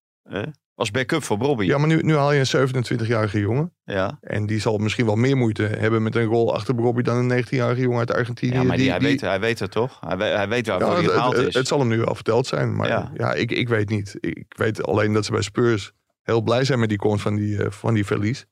[0.81, 1.65] als backup voor Bobby.
[1.65, 3.73] ja, maar nu, nu haal je een 27-jarige jongen.
[3.85, 4.19] ja.
[4.21, 7.45] En die zal misschien wel meer moeite hebben met een rol achter Robbie dan een
[7.45, 8.53] 19-jarige jongen uit Argentinië.
[8.55, 9.99] Ja, maar die, die- hij, die- weet, hij weet het toch?
[10.01, 11.55] Hij weet, hij weet waarvoor Ja, hij het, gehaald het- is.
[11.55, 12.77] het zal hem nu wel verteld zijn.
[12.77, 13.33] Maar ja, Ja.
[13.35, 14.17] ik, ik weet niet.
[14.21, 17.63] Ik weet alleen dat ze bij Spurs heel blij zijn met die komst van die,
[17.65, 18.47] eh, van die verlies.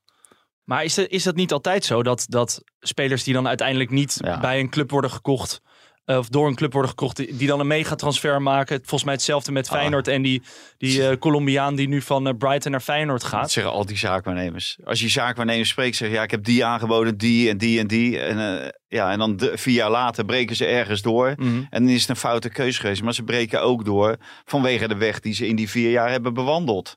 [0.64, 4.17] Maar is, het, is dat niet altijd zo dat, dat spelers die dan uiteindelijk niet
[4.25, 4.41] Ja.
[4.41, 5.61] bij een club worden gekocht,
[6.09, 8.77] eh, of door een club worden gekocht, die, die dan een megatransfer maken?
[8.79, 9.77] Volgens mij hetzelfde met Ah.
[9.79, 10.42] Feyenoord en die,
[10.79, 13.51] die eh, Colombiaan die nu van eh, Brighton naar Feyenoord Dat gaat.
[13.51, 14.79] zeggen al die zaakwaarnemers.
[14.85, 17.87] Als je zaakwaarnemers spreekt, zeg je, ja, ik heb die aangeboden, die en die en
[17.87, 18.18] die.
[18.21, 21.35] En, ja, en dan de- vier jaar later breken ze ergens door.
[21.37, 21.62] Mhm.
[21.71, 23.03] En dan is het een foute keuze geweest.
[23.03, 26.35] Maar ze breken ook door vanwege de weg die ze in die vier jaar hebben
[26.35, 26.97] bewandeld.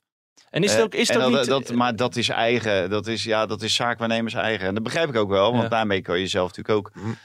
[0.49, 1.67] En is het ook, is en het ook dat, niet...
[1.67, 2.89] dat, maar dat is eigen.
[2.89, 4.67] Dat is, ja, dat is zaakwaarnemers eigen.
[4.67, 5.51] En dat begrijp ik ook wel.
[5.51, 5.69] Want Ja.
[5.69, 7.17] daarmee kan je jezelf natuurlijk ook Mm.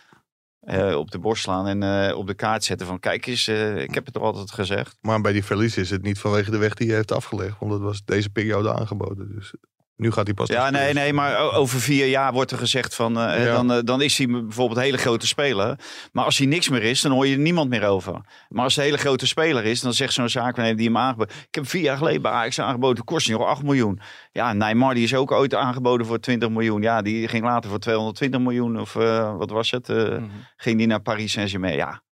[0.66, 1.66] Eh, op de borst slaan.
[1.66, 4.50] En eh, op de kaart zetten van kijk eens, eh, ik heb het toch altijd
[4.50, 4.98] gezegd.
[5.00, 7.58] Maar bij die verlies is het niet vanwege de weg die hij heeft afgelegd.
[7.58, 9.34] Want dat was deze periode aangeboden.
[9.34, 9.54] Dus
[9.96, 10.48] nu gaat hij pas...
[10.48, 13.52] Ja, nee, nee, maar over vier jaar wordt er gezegd van, eh, Ja.
[13.52, 15.78] dan, eh, dan is hij bijvoorbeeld een hele grote speler.
[16.12, 18.20] Maar als hij niks meer is, dan hoor je er niemand meer over.
[18.48, 21.34] Maar als hij een hele grote speler is, dan zegt zo'n zaakwaarnemer die hem aangeboden.
[21.48, 24.00] Ik heb vier jaar geleden bij Ajax aangeboden, kost nog 8 miljoen.
[24.32, 26.82] Ja, Neymar die is ook ooit aangeboden voor 20 miljoen.
[26.82, 29.88] Ja, die ging later voor 220 miljoen of eh, wat was het?
[29.88, 30.24] Eh, Mhm.
[30.56, 31.76] Ging die naar Paris Saint-Germain.
[31.76, 32.02] Ja,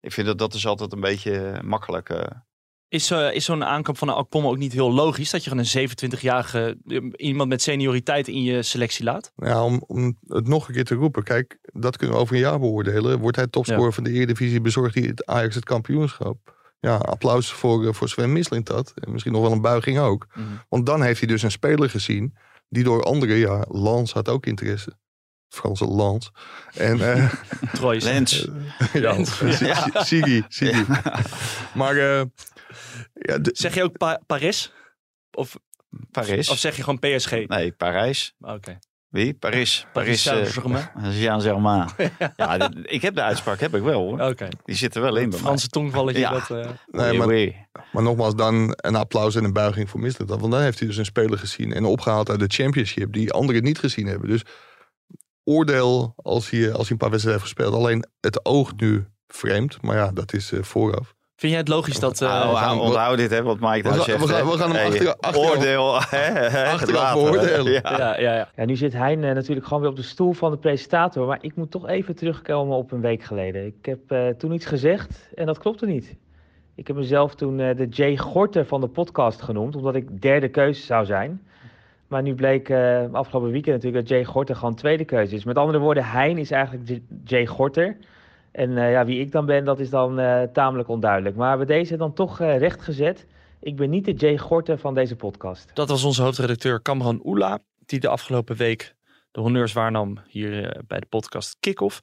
[0.00, 2.10] ik vind dat dat is altijd een beetje eh, makkelijk.
[2.92, 5.30] Is, eh, is zo'n aankoop van een Akpom ook niet heel logisch?
[5.30, 9.32] Dat je gewoon een 27-jarige, eh, iemand met senioriteit in je selectie laat?
[9.36, 11.22] Ja, om, om het nog een keer te roepen.
[11.22, 13.18] Kijk, dat kunnen we over een jaar beoordelen.
[13.18, 16.56] Wordt hij topscorer van de Eredivisie, bezorgt hij het Ajax het kampioenschap.
[16.80, 18.92] Ja, applaus voor, eh, voor Sven Mislintat.
[18.94, 20.26] En misschien nog wel een buiging ook.
[20.34, 20.46] Mhm.
[20.68, 22.36] Want dan heeft hij dus een speler gezien
[22.68, 24.96] die door anderen, ja, Lans had ook interesse.
[25.48, 26.30] Franse Lans.
[26.74, 27.32] En eh,
[27.72, 28.04] Troyes.
[28.04, 28.48] Lens.
[28.92, 30.02] ja, Lens, ja.
[30.02, 30.84] Sigi, Sigi.
[31.74, 32.26] Maar
[33.14, 34.72] ja, de- Zeg je ook Pa- Paris?
[35.32, 35.56] Of,
[36.10, 36.48] Paris.
[36.48, 37.30] of zeg je gewoon PSG?
[37.46, 38.34] Nee, Parijs.
[38.40, 38.78] Oké.
[39.08, 39.34] Wie?
[39.34, 39.86] Paris.
[39.92, 40.46] Paris Paris.
[40.46, 40.52] eh,
[41.22, 41.88] Saint-Germain.
[42.36, 44.20] Ja, dit- ik heb de uitspraak, heb ik wel hoor.
[44.20, 44.48] Oké.
[44.64, 45.38] Die zit er wel in bij mij.
[45.38, 46.20] Franse tongvalletje.
[46.20, 46.30] Ja.
[46.30, 47.56] Dat, eh, nee, maar, oui.
[47.92, 50.40] maar nogmaals, dan een applaus en een buiging voor Mislintat.
[50.40, 53.62] Want dan heeft hij dus een speler gezien en opgehaald uit de championship die anderen
[53.62, 54.28] niet gezien hebben.
[54.28, 54.42] Dus
[55.44, 57.74] oordeel als hij, als hij een paar wedstrijden heeft gespeeld.
[57.74, 61.14] Alleen het oogt nu vreemd, maar ja, dat is eh, vooraf.
[61.42, 62.20] Vind jij het logisch dat...
[62.22, 64.20] eh, Nou, gaan- onthoud dit, hè, wat Mike we gaan- zegt.
[64.24, 65.94] we gaan- we hem Hey, achteraf- achteraf- Oordeel.
[66.74, 67.72] achteraf beoordelen.
[67.72, 67.80] Ja.
[67.98, 68.48] ja, ja, ja.
[68.56, 71.26] Ja, nu zit Hein eh, natuurlijk gewoon weer op de stoel van de presentator.
[71.26, 73.66] Maar ik moet toch even terugkomen op een week geleden.
[73.66, 76.16] Ik heb eh, toen iets gezegd en dat klopte niet.
[76.74, 80.48] Ik heb mezelf toen eh, de Jay Gorter van de podcast genoemd, omdat ik derde
[80.48, 81.42] keuze zou zijn.
[82.08, 85.44] Maar nu bleek eh, afgelopen weekend natuurlijk dat Jay Gorter gewoon tweede keuze is.
[85.44, 87.96] Met andere woorden, Hein is eigenlijk J- Jay Gorter.
[88.52, 91.36] En eh, ja, wie ik dan ben, dat is dan eh, tamelijk onduidelijk.
[91.36, 93.26] Maar bij deze dan toch eh, rechtgezet.
[93.60, 95.70] Ik ben niet de Jay Gorter van deze podcast.
[95.74, 98.94] Dat was onze hoofdredacteur Kamran Oela, die de afgelopen week
[99.32, 102.00] de honneurs waarnam hier eh, bij de podcast Kick-Off.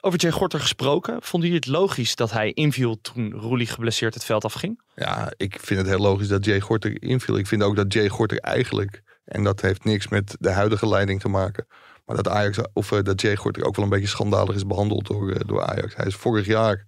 [0.00, 4.24] Over Jay Gorter gesproken, vonden jullie het logisch dat hij inviel toen Roelie geblesseerd het
[4.24, 4.80] veld afging?
[4.94, 7.38] Ja, ik vind het heel logisch dat Jay Gorter inviel.
[7.38, 11.20] Ik vind ook dat Jay Gorter eigenlijk, en dat heeft niks met de huidige leiding
[11.20, 11.66] te maken,
[12.04, 15.06] maar dat Ajax, of eh, dat Jay Gorter ook wel een beetje schandalig is behandeld
[15.06, 15.96] door, eh, door Ajax.
[15.96, 16.84] Hij is vorig jaar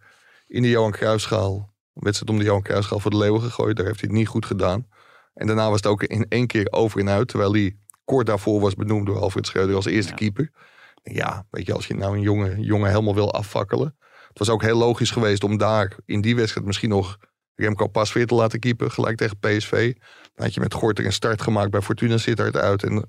[0.47, 1.55] in de Johan Cruijffschaal,
[1.95, 3.77] een wedstrijd om de Johan Cruijffschaal voor de leeuwen gegooid.
[3.77, 4.87] Daar heeft hij het niet goed gedaan.
[5.35, 8.61] En daarna was het ook in één keer over en uit, terwijl hij kort daarvoor
[8.61, 10.17] was benoemd door Alfred Schreuder als eerste Ja.
[10.17, 10.51] keeper.
[11.03, 13.97] ja, weet je, als je nou een jonge jongen helemaal wil afvakkelen.
[14.29, 17.17] Het was ook heel logisch geweest om daar in die wedstrijd misschien nog
[17.55, 18.91] Remco Pas weer te laten keepen.
[18.91, 19.93] Gelijk tegen PSV.
[20.35, 22.83] Dan had je met Gorter een start gemaakt bij Fortuna Sittard uit.
[22.83, 23.09] En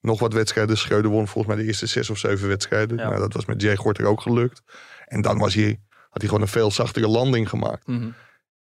[0.00, 0.76] nog wat wedstrijden.
[0.78, 2.96] Schreuder won volgens mij de eerste zes of zeven wedstrijden.
[2.96, 3.08] Ja.
[3.08, 4.62] Nou, dat was met Jay Gorter ook gelukt.
[5.06, 7.86] En dan was hij, had hij gewoon een veel zachtere landing gemaakt.
[7.86, 8.10] Mhm.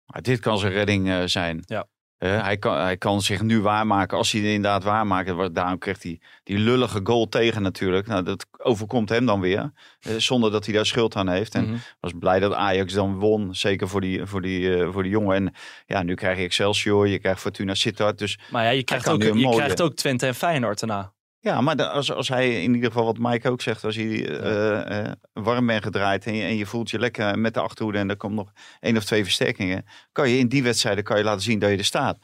[0.06, 1.62] Maar dit kan zijn redding eh, zijn.
[1.66, 1.86] Ja.
[2.18, 4.16] Eh, hij, kan, hij kan zich nu waarmaken.
[4.18, 5.30] Als hij het inderdaad waarmaakt.
[5.30, 8.06] wa- Daarom krijgt hij die lullige goal tegen natuurlijk.
[8.06, 9.72] Nou, dat overkomt hem dan weer.
[10.00, 11.54] eh, zonder dat hij daar schuld aan heeft.
[11.54, 11.76] En Mhm.
[12.00, 13.54] was blij dat Ajax dan won.
[13.54, 15.36] Zeker voor die, voor die, eh, voor die jongen.
[15.36, 15.54] En
[15.86, 17.08] ja, nu krijg je Excelsior.
[17.08, 18.18] Je krijgt Fortuna Sittard.
[18.18, 21.12] Dus Maar ja, je krijgt, ook, je mooie- krijgt ook Twente en Feyenoord daarna.
[21.40, 23.84] Ja, maar als, als hij in ieder geval, wat Mike ook zegt.
[23.84, 26.26] Als hij eh, eh, warm bent gedraaid.
[26.26, 27.98] En je, en je voelt je lekker met de achterhoede.
[27.98, 29.84] En er komt nog één of twee versterkingen.
[30.12, 32.18] Kan je in die wedstrijden kan je laten zien dat je er staat.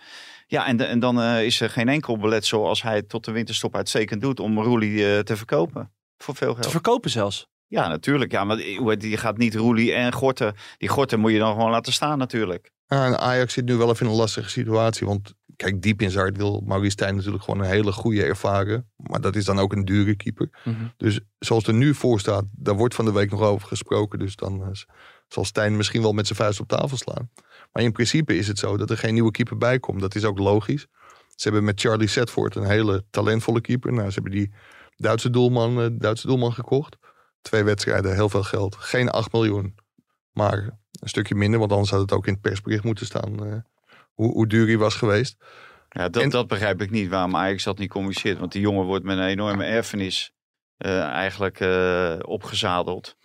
[0.46, 3.32] Ja, en, de- en dan eh, is er geen enkel beletsel als hij tot de
[3.32, 5.92] winterstop uitstekend doet om Roelie te verkopen.
[6.18, 6.70] Voor veel Te geld.
[6.72, 7.46] verkopen zelfs.
[7.66, 8.32] Ja, natuurlijk.
[8.32, 10.54] Ja, maar je gaat niet Roelie en Gorten.
[10.78, 12.70] Die Gorten moet je dan gewoon laten staan natuurlijk.
[12.86, 15.06] En Ajax zit nu wel even in een lastige situatie.
[15.06, 18.90] Want kijk, diep in zijn wil Maurice Stijn natuurlijk gewoon een hele goede ervaren.
[18.96, 20.48] Maar dat is dan ook een dure keeper.
[20.64, 20.84] Mhm.
[20.96, 24.18] Dus zoals er nu voor staat, daar wordt van de week nog over gesproken.
[24.18, 24.68] Dus dan eh,
[25.28, 27.30] zal Stijn misschien wel met zijn vuist op tafel slaan.
[27.72, 30.00] Maar in principe is het zo dat er geen nieuwe keeper bij komt.
[30.00, 30.86] Dat is ook logisch.
[31.34, 33.92] Ze hebben met Charlie Setford een hele talentvolle keeper.
[33.92, 34.52] Nou, ze hebben die
[34.96, 36.96] Duitse doelman, eh, Duitse doelman gekocht.
[37.42, 38.76] Twee wedstrijden, heel veel geld.
[38.76, 39.74] Geen 8 miljoen,
[40.34, 40.56] maar
[41.00, 41.58] een stukje minder.
[41.58, 43.56] Want anders had het ook in het persbericht moeten staan eh,
[44.14, 45.36] hoe, hoe duur hij was geweest.
[45.88, 48.38] Ja, dat, En- dat begrijp ik niet waarom Ajax dat niet communiceert.
[48.38, 50.32] Want die jongen wordt met een enorme erfenis
[50.76, 53.16] eh, eigenlijk eh, opgezadeld.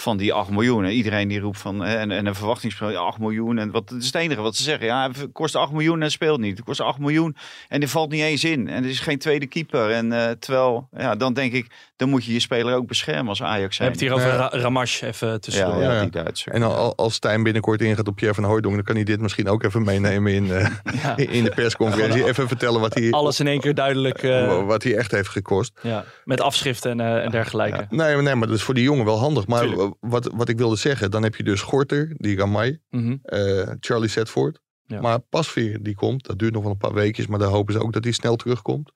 [0.00, 0.84] Van die 8 miljoen.
[0.84, 1.80] En iedereen die roept van.
[1.80, 3.58] hè, en, en een verwachtingsprijs 8 miljoen.
[3.58, 4.86] En wat, het is het enige wat ze zeggen.
[4.86, 6.56] Ja, het kost 8 miljoen en speelt niet.
[6.56, 7.36] Het kost 8 miljoen
[7.68, 8.68] en er valt niet eens in.
[8.68, 9.90] En er is geen tweede keeper.
[9.90, 11.66] En eh, terwijl, ja, dan denk ik.
[11.96, 13.88] Dan moet je je speler ook beschermen als Ajax zijn.
[13.90, 14.48] hebben het hier over Ja.
[14.48, 15.82] Ra- Ramash even ja, tussendoor.
[15.82, 16.00] ja, Ja.
[16.00, 16.52] die Duitser.
[16.52, 18.74] En al- als Stijn binnenkort ingaat op Pierre van Hooydonk...
[18.74, 20.68] dan kan hij dit misschien ook even meenemen in, eh,
[21.02, 21.16] Ja.
[21.38, 22.24] in de persconferentie.
[22.26, 25.72] Even vertellen wat hij, Alles in één keer duidelijk eh, wat hij echt heeft gekost.
[25.82, 27.76] ja, met afschriften en, eh, en dergelijke.
[27.76, 29.46] Ja, nee, maar- nee, maar dat is voor die jongen wel handig.
[29.46, 29.89] Maar Tuurlijk.
[30.00, 33.16] Wat, wat ik wilde zeggen, dan heb je dus Gorter, die Ramai, Mhm.
[33.22, 34.60] eh, Charlie Setford.
[34.86, 35.00] Ja.
[35.00, 36.26] Maar Pasveer, die komt.
[36.26, 38.36] Dat duurt nog wel een paar weekjes, maar daar hopen ze ook dat hij snel
[38.36, 38.90] terugkomt.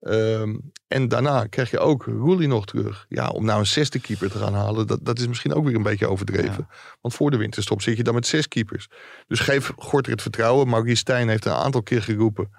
[0.00, 0.56] Ehm,
[0.88, 3.06] en daarna krijg je ook Roelie nog terug.
[3.08, 5.74] Ja, om nou een zesde keeper te gaan halen, dat, dat is misschien ook weer
[5.74, 6.68] een beetje overdreven.
[7.00, 8.88] Want voor de winterstop zit je dan met zes keepers.
[9.26, 10.68] Dus geef Gorter het vertrouwen.
[10.68, 12.50] Maurice Stijn heeft een aantal keer geroepen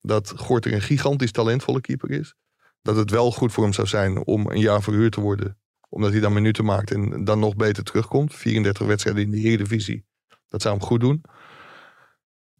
[0.00, 2.34] dat Gorter een gigantisch talentvolle keeper is.
[2.82, 5.56] Dat het wel goed voor hem zou zijn om een jaar verhuurd te worden.
[5.92, 8.34] Omdat hij dan minuten maakt en dan nog beter terugkomt.
[8.34, 10.04] 34 wedstrijden in de Eredivisie.
[10.48, 11.22] Dat zou hem goed doen.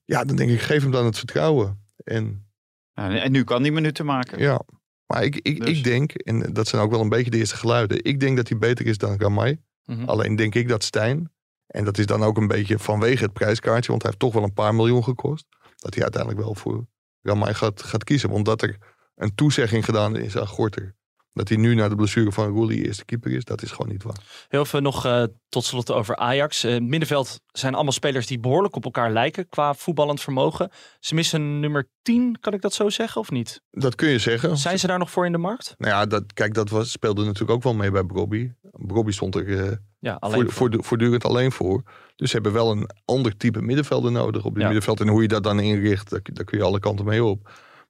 [0.05, 1.81] Ja, dan denk ik, geef hem dan het vertrouwen.
[2.05, 2.47] En
[2.95, 4.39] en nu kan hij minuten maken.
[4.39, 4.63] ja,
[5.07, 5.79] maar ik, ik, Dus.
[5.79, 8.05] ik denk, en dat zijn ook wel een beetje de eerste geluiden.
[8.05, 9.61] Ik denk dat hij beter is dan Ramai.
[9.85, 10.05] Mhm.
[10.05, 11.33] Alleen denk ik dat Stijn,
[11.67, 14.43] en dat is dan ook een beetje vanwege het prijskaartje, want hij heeft toch wel
[14.43, 15.47] een paar miljoen gekost.
[15.77, 16.87] Dat hij uiteindelijk wel voor
[17.23, 18.31] Ramai gaat, gaat kiezen.
[18.31, 18.77] Omdat er
[19.15, 20.95] een toezegging gedaan is aan Gorter.
[21.35, 24.03] Dat hij nu na de blessure van Roelie eerste keeper is, dat is gewoon niet
[24.03, 24.47] waar.
[24.49, 26.65] Heel even nog eh, tot slot over Ajax.
[26.65, 30.71] Eh, middenveld zijn allemaal spelers die behoorlijk op elkaar lijken qua voetballend vermogen.
[31.01, 33.63] Ze missen nummer 10, kan ik dat zo zeggen of niet?
[33.71, 34.57] Dat kun je zeggen.
[34.59, 35.75] Zijn ze daar nog voor in de markt?
[35.79, 38.51] Nou ja, dat, kijk, dat was, speelde natuurlijk ook wel mee bij Brobby.
[38.71, 41.83] Brobby stond er eh, Ja, alleen voor, voor, voortdurend alleen voor.
[42.17, 44.67] Dus ze hebben wel een ander type middenvelder nodig op het Ja.
[44.69, 45.01] middenveld.
[45.01, 47.43] En hoe je dat dan inricht, daar, daar kun je alle kanten mee op.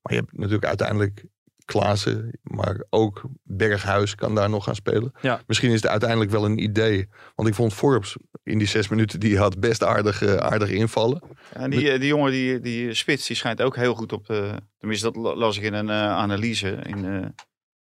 [0.03, 1.25] Maar je hebt natuurlijk uiteindelijk
[1.73, 5.13] Klaassen, maar ook Berghuis kan daar nog gaan spelen.
[5.21, 5.41] Ja.
[5.47, 7.09] Misschien is het uiteindelijk wel een idee.
[7.35, 11.23] Want ik vond Forbes in die zes minuten die had best aardig, eh, aardig invallen.
[11.53, 14.55] En die, eh, die jongen, die, die spits, die schijnt ook heel goed op de...
[14.79, 17.27] Tenminste, dat la- las ik in een eh, analyse in eh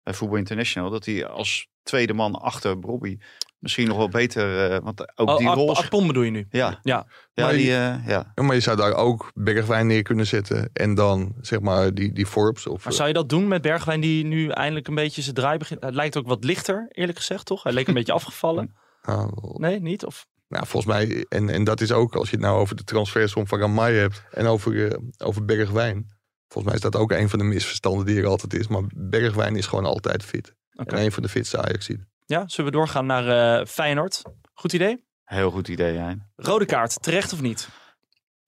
[0.02, 0.90] bij Voetbal International.
[0.90, 3.18] Dat hij als tweede man achter Bobby
[3.58, 4.70] misschien nog wel beter...
[4.70, 5.76] eh, want ook Oh, die rol...
[5.76, 6.46] Akpom bedoel je nu?
[6.50, 7.06] Ja, Ja.
[7.32, 8.32] ja, Maar die, je- eh, ja.
[8.34, 10.70] Ja, Maar je zou daar ook Bergwijn neer kunnen zetten.
[10.72, 12.66] En dan zeg maar die, die Forbes.
[12.66, 15.58] Of, Maar zou je dat doen met Bergwijn die nu eindelijk een beetje zijn draai
[15.58, 15.82] begint?
[15.84, 17.62] Het lijkt ook wat lichter, eerlijk gezegd, toch?
[17.62, 18.74] Hij leek een beetje afgevallen.
[19.02, 20.04] nou, Nee, niet?
[20.04, 22.84] Of Nou, volgens mij, en, en dat is ook als je het nou over de
[22.84, 26.16] transfersom van Ramai hebt en over, eh, over Bergwijn.
[26.48, 28.68] Volgens mij is dat ook een van de misverstanden die er altijd is.
[28.68, 30.54] Maar Bergwijn is gewoon altijd fit.
[30.76, 30.94] Oké.
[30.96, 31.88] En een van de fitste ajax
[32.28, 34.22] ja, zullen we doorgaan naar eh, Feyenoord?
[34.54, 35.04] Goed idee.
[35.24, 36.30] Heel goed idee, Hein.
[36.36, 37.68] Rode kaart, terecht of niet?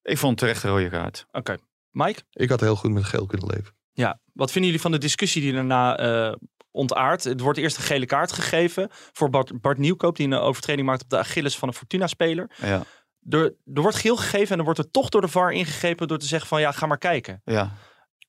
[0.03, 1.27] Ik vond het terecht een rode kaart.
[1.33, 1.57] Oké.
[1.90, 2.23] Mike?
[2.33, 3.75] Ik had heel goed met geel kunnen leven.
[3.93, 4.21] Ja.
[4.33, 6.35] Wat vinden jullie van de discussie die daarna eh
[6.71, 7.25] ontaart?
[7.25, 11.03] Het wordt eerst een gele kaart gegeven voor Bart, Bart Nieuwkoop, die een overtreding maakt
[11.03, 12.51] op de Achilles van een Fortuna-speler.
[12.57, 12.83] Ja,
[13.29, 13.43] Er,
[13.75, 16.27] er wordt geel gegeven en er wordt er toch door de VAR ingegrepen door te
[16.27, 17.40] zeggen van ja, ga maar kijken.
[17.45, 17.73] ja.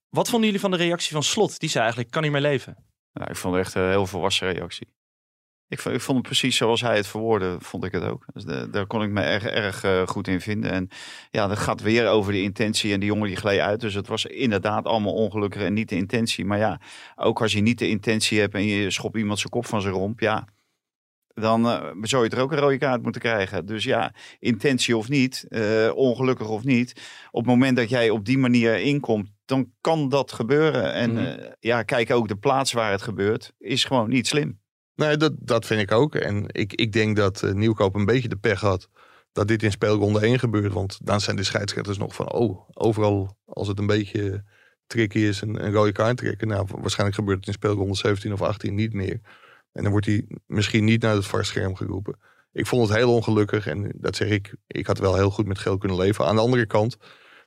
[0.10, 1.60] Wat vonden jullie van de reactie van Slot?
[1.60, 2.86] Die zei eigenlijk, ik kan niet meer leven.
[3.12, 4.88] Ja, ik vond het echt een heel volwassen reactie.
[5.72, 8.26] Ik vond, ik vond het precies zoals hij het verwoordde, vond ik het ook.
[8.34, 10.72] Dus de- daar kon ik me erg, erg eh, goed in vinden.
[10.72, 10.90] En
[11.30, 12.94] ja, dat gaat weer over de intentie.
[12.94, 13.80] En die jongen die gleed uit.
[13.80, 16.46] Dus het was inderdaad allemaal ongelukkig en niet de intentie.
[16.46, 16.82] Maar ja,
[17.16, 19.94] ook als je niet de intentie hebt en je schopt iemand zijn kop van zijn
[19.94, 20.20] romp.
[20.20, 20.48] Ja,
[21.34, 23.66] dan eh, zou je er ook een rode kaart moeten krijgen.
[23.66, 26.92] Dus ja, intentie of niet, eh, ongelukkig of niet.
[27.32, 30.94] Op het moment dat jij op die manier inkomt, dan kan dat gebeuren.
[30.94, 31.38] En Mhm.
[31.60, 34.60] ja, kijk ook de plaats waar het gebeurt, is gewoon niet slim.
[35.02, 36.16] Nee, dat, dat vind ik ook.
[36.16, 38.90] En ik, ik denk dat eh, Nieuwkoop een beetje de pech had
[39.32, 40.74] dat dit in speelronde 1 gebeurt.
[40.74, 44.44] Want dan zijn de scheidsrechters nog van, oh, overal als het een beetje
[44.88, 46.48] tricky is, een, een rode kaart trekken.
[46.48, 49.20] Nou, waarschijnlijk gebeurt het in speelronde 17 of 18 niet meer.
[49.72, 52.20] En dan wordt hij misschien niet naar het varscherm geroepen.
[52.52, 55.60] Ik vond het heel ongelukkig en dat zeg ik, ik had wel heel goed met
[55.60, 56.26] geel kunnen leven.
[56.26, 56.98] Aan de andere kant,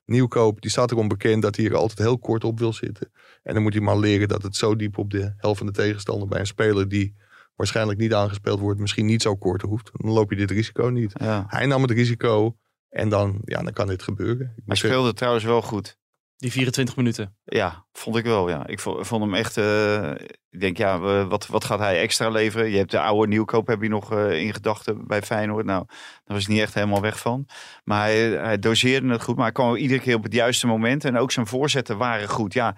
[0.05, 3.11] Nieuwkoop, die staat erom bekend dat hij er altijd heel kort op wil zitten.
[3.43, 5.73] En dan moet hij maar leren dat het zo diep op de helft van de
[5.73, 7.14] tegenstander bij een speler die
[7.57, 9.90] waarschijnlijk niet aangespeeld wordt, misschien niet zo kort hoeft.
[9.93, 11.12] Dan loop je dit risico niet.
[11.14, 11.45] Ja.
[11.49, 12.57] Hij nam het risico
[12.88, 14.47] en dan, ja, dan kan dit gebeuren.
[14.57, 15.97] Ik Hij zeggen, speelde trouwens wel goed.
[16.37, 17.37] Die 24 minuten.
[17.45, 18.49] Ja, vond ik wel.
[18.49, 18.67] Ja.
[18.67, 19.57] Ik vond, vond hem echt.
[19.57, 20.11] eh,
[20.51, 22.71] ik denk, ja, wat, wat gaat hij extra leveren?
[22.71, 25.64] Je hebt de oude nieuwkoop, heb je nog eh, in gedachten bij Feyenoord.
[25.67, 25.85] Nou,
[26.25, 27.47] daar was hij niet echt helemaal weg van.
[27.85, 29.35] Maar hij, hij doseerde het goed.
[29.35, 31.05] Maar hij kwam iedere keer op het juiste moment.
[31.05, 32.53] En ook zijn voorzetten waren goed.
[32.53, 32.77] Ja,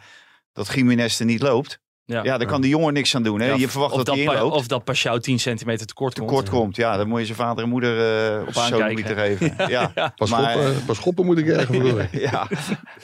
[0.52, 1.80] dat Jiménez er niet loopt.
[2.08, 2.22] Ja.
[2.22, 3.40] Ja, daar kan die jongen niks aan doen.
[3.40, 3.46] Hè?
[3.46, 4.54] Ja, je verwacht of dat hij inloopt.
[4.54, 6.28] Of dat Pashao 10 centimeter tekort komt.
[6.28, 6.76] tekort komt.
[6.76, 9.04] Ja, dan moet je zijn vader en moeder eh op aankijken.
[9.04, 9.54] te geven.
[9.68, 10.12] Ja, Ja.
[10.16, 12.08] pas, maar- schoppen, pas schoppen moet ik broer.
[12.30, 12.48] ja.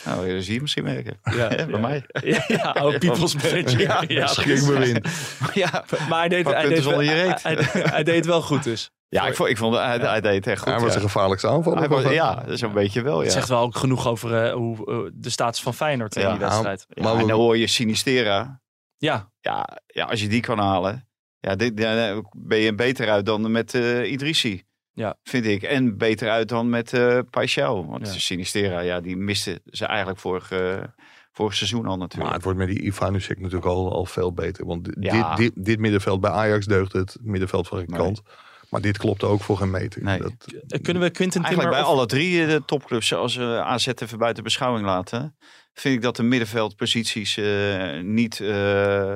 [0.04, 1.18] Nou, dat zie je misschien merken.
[1.22, 2.04] Ja, bij mij.
[2.22, 3.80] Ja, ja, oh, people's manager.
[3.80, 5.08] Ja, Ja, Schrikbewind.
[5.54, 8.90] Ja, Maar hij deed, hij, deed, hij, hij- hij wel goed dus.
[9.08, 10.72] ja ik vond, ik vond hij, hij deed het echt goed.
[10.72, 10.96] Hij was ja.
[10.96, 11.76] een gevaarlijkste aanval.
[11.76, 13.18] Hij was- ja, zo'n beetje wel.
[13.18, 13.22] Ja.
[13.24, 16.30] Het zegt wel ook genoeg over eh, hoe, de status van Feyenoord in Ja.
[16.30, 16.86] die wedstrijd.
[16.88, 18.60] Ja, Maar we- en dan hoor je Sinistera.
[19.02, 21.08] Ja, Ja, ja, als je die kan halen,
[21.40, 24.62] ja, dit, ja, ben je beter uit dan met eh Idrissi.
[24.92, 25.16] Ja.
[25.22, 25.62] Vind ik.
[25.62, 27.86] En beter uit dan met eh Paixão.
[27.88, 28.12] Want Ja.
[28.12, 30.50] Sinistera, ja, die miste ze eigenlijk vorig,
[31.32, 32.24] vorig seizoen al natuurlijk.
[32.24, 34.66] Maar het wordt met die Ivanusek natuurlijk al, al veel beter.
[34.66, 35.34] Want Ja.
[35.34, 37.98] dit, dit, dit middenveld bij Ajax deugde het middenveld van de Nee.
[38.00, 38.22] kant.
[38.70, 40.02] Maar dit klopte ook voor geen meter.
[40.02, 40.18] Nee.
[40.18, 41.44] Dat, kunnen we Quinten Timmer...
[41.44, 45.36] Eigenlijk bij of- alle drie de topclubs, als we AZ even buiten beschouwing laten,
[45.74, 49.14] vind ik dat de middenveldposities eh, niet, eh,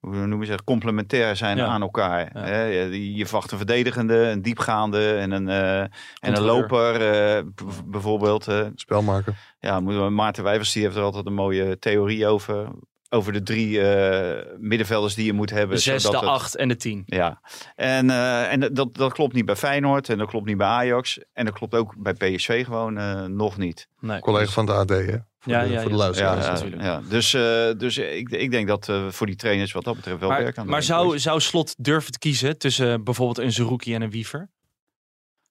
[0.00, 1.66] hoe noemen ze dat, complementair zijn Ja.
[1.66, 2.30] aan elkaar.
[2.34, 2.40] Ja.
[2.40, 5.90] Hè, je, je verwacht een verdedigende, een diepgaande en een, eh, en
[6.36, 7.42] een loper eh,
[7.84, 8.48] bijvoorbeeld.
[8.48, 8.66] eh.
[8.74, 9.34] spelmaker.
[9.60, 12.68] ja, moeten we- Maarten Wijvers die heeft er altijd een mooie theorie over.
[13.08, 15.76] Over de drie eh, middenvelders die je moet hebben.
[15.76, 17.02] de 6, de het- 8 en de 10.
[17.06, 17.40] ja,
[17.74, 21.18] en, eh, en dat, dat klopt niet bij Feyenoord en dat klopt niet bij Ajax.
[21.32, 23.88] En dat klopt ook bij PSV gewoon eh, nog niet.
[24.00, 24.20] Nee.
[24.20, 25.16] Collega van de AD, hè?
[25.38, 26.02] Voor, Ja, de, ja, voor de ja.
[26.02, 26.44] Ja, luisteraars.
[26.46, 26.82] ja, natuurlijk.
[26.82, 27.00] ja.
[27.08, 30.28] Dus, eh, dus ik, ik denk dat eh, voor die trainers wat dat betreft wel
[30.28, 34.02] werk aan de maar zou, zou Slot durven te kiezen tussen bijvoorbeeld een Zerouki en
[34.02, 34.50] een Wiever?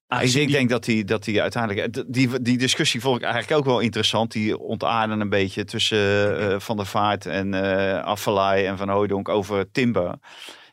[0.07, 1.93] Ik Aangezien denk, dat die, dat die uiteindelijk...
[1.93, 4.31] d- Die, die discussie vond ik eigenlijk ook wel interessant.
[4.31, 9.29] Die ontaarden een beetje tussen eh, Van der Vaart en eh Affelay en Van Hooydonk
[9.29, 10.15] over Timber.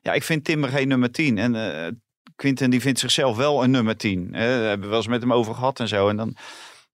[0.03, 1.39] Ja, ik vind Timber geen nummer 10.
[1.39, 1.91] En eh
[2.37, 4.29] Quinten die vindt zichzelf wel een nummer 10.
[4.33, 4.47] Hè.
[4.59, 6.09] Daar hebben we wel eens met hem over gehad en zo.
[6.09, 6.37] En dan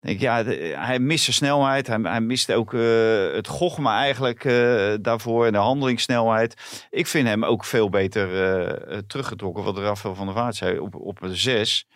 [0.00, 1.86] denk ik, ja, de- hij mist de snelheid.
[1.86, 6.86] Hij, hij mist ook eh, het gochma eigenlijk eh, daarvoor en de handelingssnelheid.
[6.90, 10.78] Ik vind hem ook veel beter eh, eh, teruggetrokken, wat Rafael van der Vaart zei,
[10.78, 11.86] op, op een 6.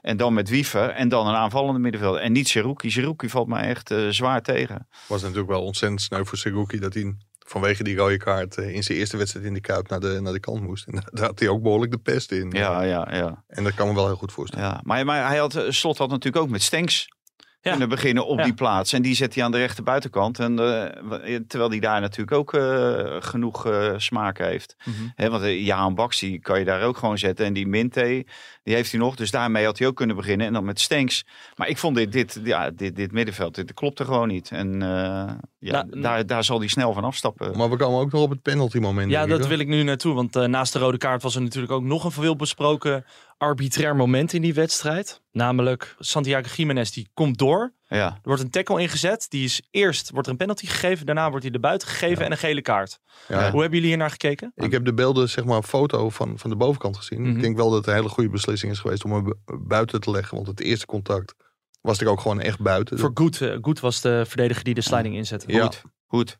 [0.00, 2.20] En dan met Wiever en dan een aanvallende middenvelder.
[2.20, 2.90] En niet Seruki.
[2.90, 4.88] Seruki valt mij echt eh, zwaar tegen.
[5.06, 7.16] Was natuurlijk wel ontzettend sneu voor Seruki dat hij
[7.48, 10.32] vanwege die rode kaart eh, in zijn eerste wedstrijd in de Kuip naar de, naar
[10.32, 10.86] de kant moest.
[10.86, 12.50] En daar had hij ook behoorlijk de pest in.
[12.50, 13.44] Ja, ja, ja.
[13.46, 14.64] En dat kan me wel heel goed voorstellen.
[14.64, 14.80] ja.
[14.82, 17.08] Maar, maar hij had, eh, Slot had natuurlijk ook met Stenks
[17.60, 17.70] Ja.
[17.70, 18.44] kunnen beginnen op Ja.
[18.44, 18.92] die plaats.
[18.92, 20.38] En die zet hij aan de rechter buitenkant.
[20.38, 24.76] En, eh, terwijl hij daar natuurlijk ook eh, genoeg eh, smaak heeft.
[25.14, 27.46] Hè, want uh, Jaan Baks, die kan je daar ook gewoon zetten.
[27.46, 28.24] En die Minte,
[28.62, 29.16] die heeft hij nog.
[29.16, 30.46] Dus daarmee had hij ook kunnen beginnen.
[30.46, 31.26] En dan met Stenks.
[31.56, 34.50] Maar ik vond dit, dit, ja, dit, dit middenveld, dit klopte gewoon niet.
[34.50, 34.88] En eh,
[35.58, 37.56] ja, Nou, daar, daar zal hij snel van afstappen.
[37.56, 39.10] Maar we komen ook nog op het penalty moment.
[39.10, 40.14] Ja, dat wil ik nu naartoe.
[40.14, 43.04] Want eh, naast de rode kaart was er natuurlijk ook nog een veel besproken
[43.38, 45.22] arbitrair moment in die wedstrijd.
[45.32, 47.72] Namelijk Santiago Jiménez die komt door.
[47.88, 48.06] ja.
[48.06, 49.26] Er wordt een tackle ingezet.
[49.30, 51.06] Die is eerst wordt er een penalty gegeven.
[51.06, 52.98] Daarna wordt hij er buiten gegeven en een gele kaart.
[53.28, 53.34] Ja.
[53.50, 54.52] Hoe hebben jullie hier naar gekeken?
[54.54, 57.20] Ik heb de beelden, zeg maar, een foto van, van de bovenkant gezien.
[57.22, 57.36] Mhm.
[57.36, 60.00] Ik denk wel dat het een hele goede beslissing is geweest om hem bu- buiten
[60.00, 60.34] te leggen.
[60.36, 61.34] Want het eerste contact
[61.80, 62.98] was er ook gewoon echt buiten.
[62.98, 65.52] Voor Goed, eh, Goed was de verdediger die de sliding inzette.
[65.52, 65.64] Ja.
[65.64, 66.38] Goed, goed.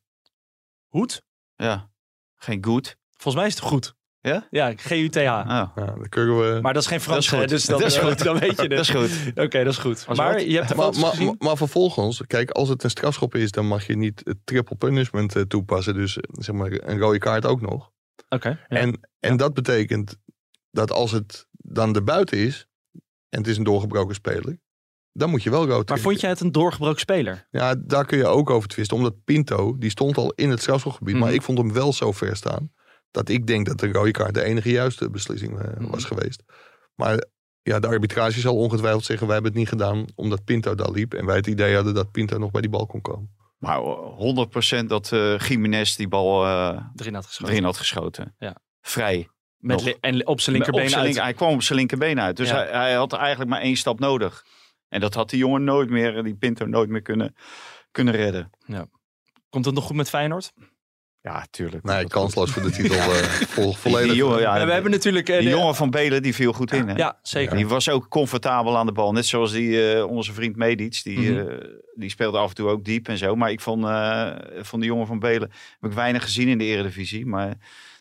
[0.89, 1.23] Goed?
[1.57, 1.91] Ja.
[2.37, 2.97] Geen goed.
[3.11, 3.95] Volgens mij is het goed.
[4.21, 4.47] Ja?
[4.51, 5.19] Ja, G-U-T-H.
[5.19, 6.61] Ah, Ja, dan kunnen we...
[6.61, 8.19] Maar dat is geen Frans, Dat is dus dan, Dat is goed.
[8.25, 8.71] dan weet je het.
[8.71, 9.11] dat is goed.
[9.35, 10.07] Oké, dat is goed.
[10.17, 11.27] Maar je hebt de Maar, maar, gezien.
[11.27, 14.77] maar, maar vervolgens, kijk, als het een strafschop is, dan mag je niet het triple
[14.77, 15.95] punishment eh, toepassen.
[15.95, 17.91] Dus eh, zeg maar een rode kaart ook nog.
[18.29, 18.49] Oké.
[18.69, 18.77] ja.
[18.77, 20.17] En, en dat betekent
[20.71, 22.67] dat als het dan de buiten is
[23.29, 24.59] en het is een doorgebroken speler,
[25.13, 27.47] dan moet je wel rood Maar vond jij het een doorgebroken speler?
[27.51, 28.97] Ja, daar kun je ook over twisten.
[28.97, 31.15] Omdat Pinto, die stond al in het strafschopgebied.
[31.15, 31.25] Mhm.
[31.25, 32.73] Maar ik vond hem wel zo ver staan.
[33.11, 35.91] Dat ik denk dat de rode kaart de enige juiste beslissing eh, Mhm.
[35.91, 36.43] was geweest.
[36.95, 37.25] Maar
[37.63, 39.27] ja, de arbitrage zal ongetwijfeld zeggen...
[39.27, 41.15] wij hebben het niet gedaan omdat Pinto daar liep.
[41.15, 43.37] En wij het idee hadden dat Pinto nog bij die bal kon komen.
[43.59, 47.53] Maar 100% dat eh Jiménez die bal eh, Erin had geschoten.
[47.53, 48.35] erin had geschoten.
[48.39, 48.57] Ja.
[48.81, 49.29] Vrij.
[49.57, 51.19] Met en op zijn Op linkerbeen uit.
[51.21, 52.37] hij kwam op zijn linkerbeen uit.
[52.37, 52.55] Dus Ja.
[52.57, 54.45] hij, hij had eigenlijk maar één stap nodig.
[54.89, 57.35] En dat had die jongen nooit meer, die Pinto nooit meer kunnen,
[57.91, 58.51] kunnen redden.
[59.51, 60.53] Komt het nog goed met Feyenoord?
[61.29, 61.85] Ja, tuurlijk.
[61.85, 62.97] Nee, kansloos voor de titel.
[62.97, 64.07] eh, vol, Die, volledig.
[64.09, 65.29] die jongen, ja, Ja, we hebben natuurlijk...
[65.29, 66.89] eh, die de- jongen van Belen, die viel goed in.
[66.89, 66.95] Hè?
[66.97, 67.57] Ja, zeker.
[67.57, 69.13] Die was ook comfortabel aan de bal.
[69.13, 71.01] Net zoals die, eh, onze vriend Medic.
[71.03, 71.49] Die, Mhm.
[71.49, 71.55] eh,
[71.95, 73.35] die speelde af en toe ook diep en zo.
[73.37, 75.51] Maar ik vond, eh, van die jongen van Belen
[75.81, 77.27] heb ik weinig gezien in de eredivisie.
[77.27, 77.55] Maar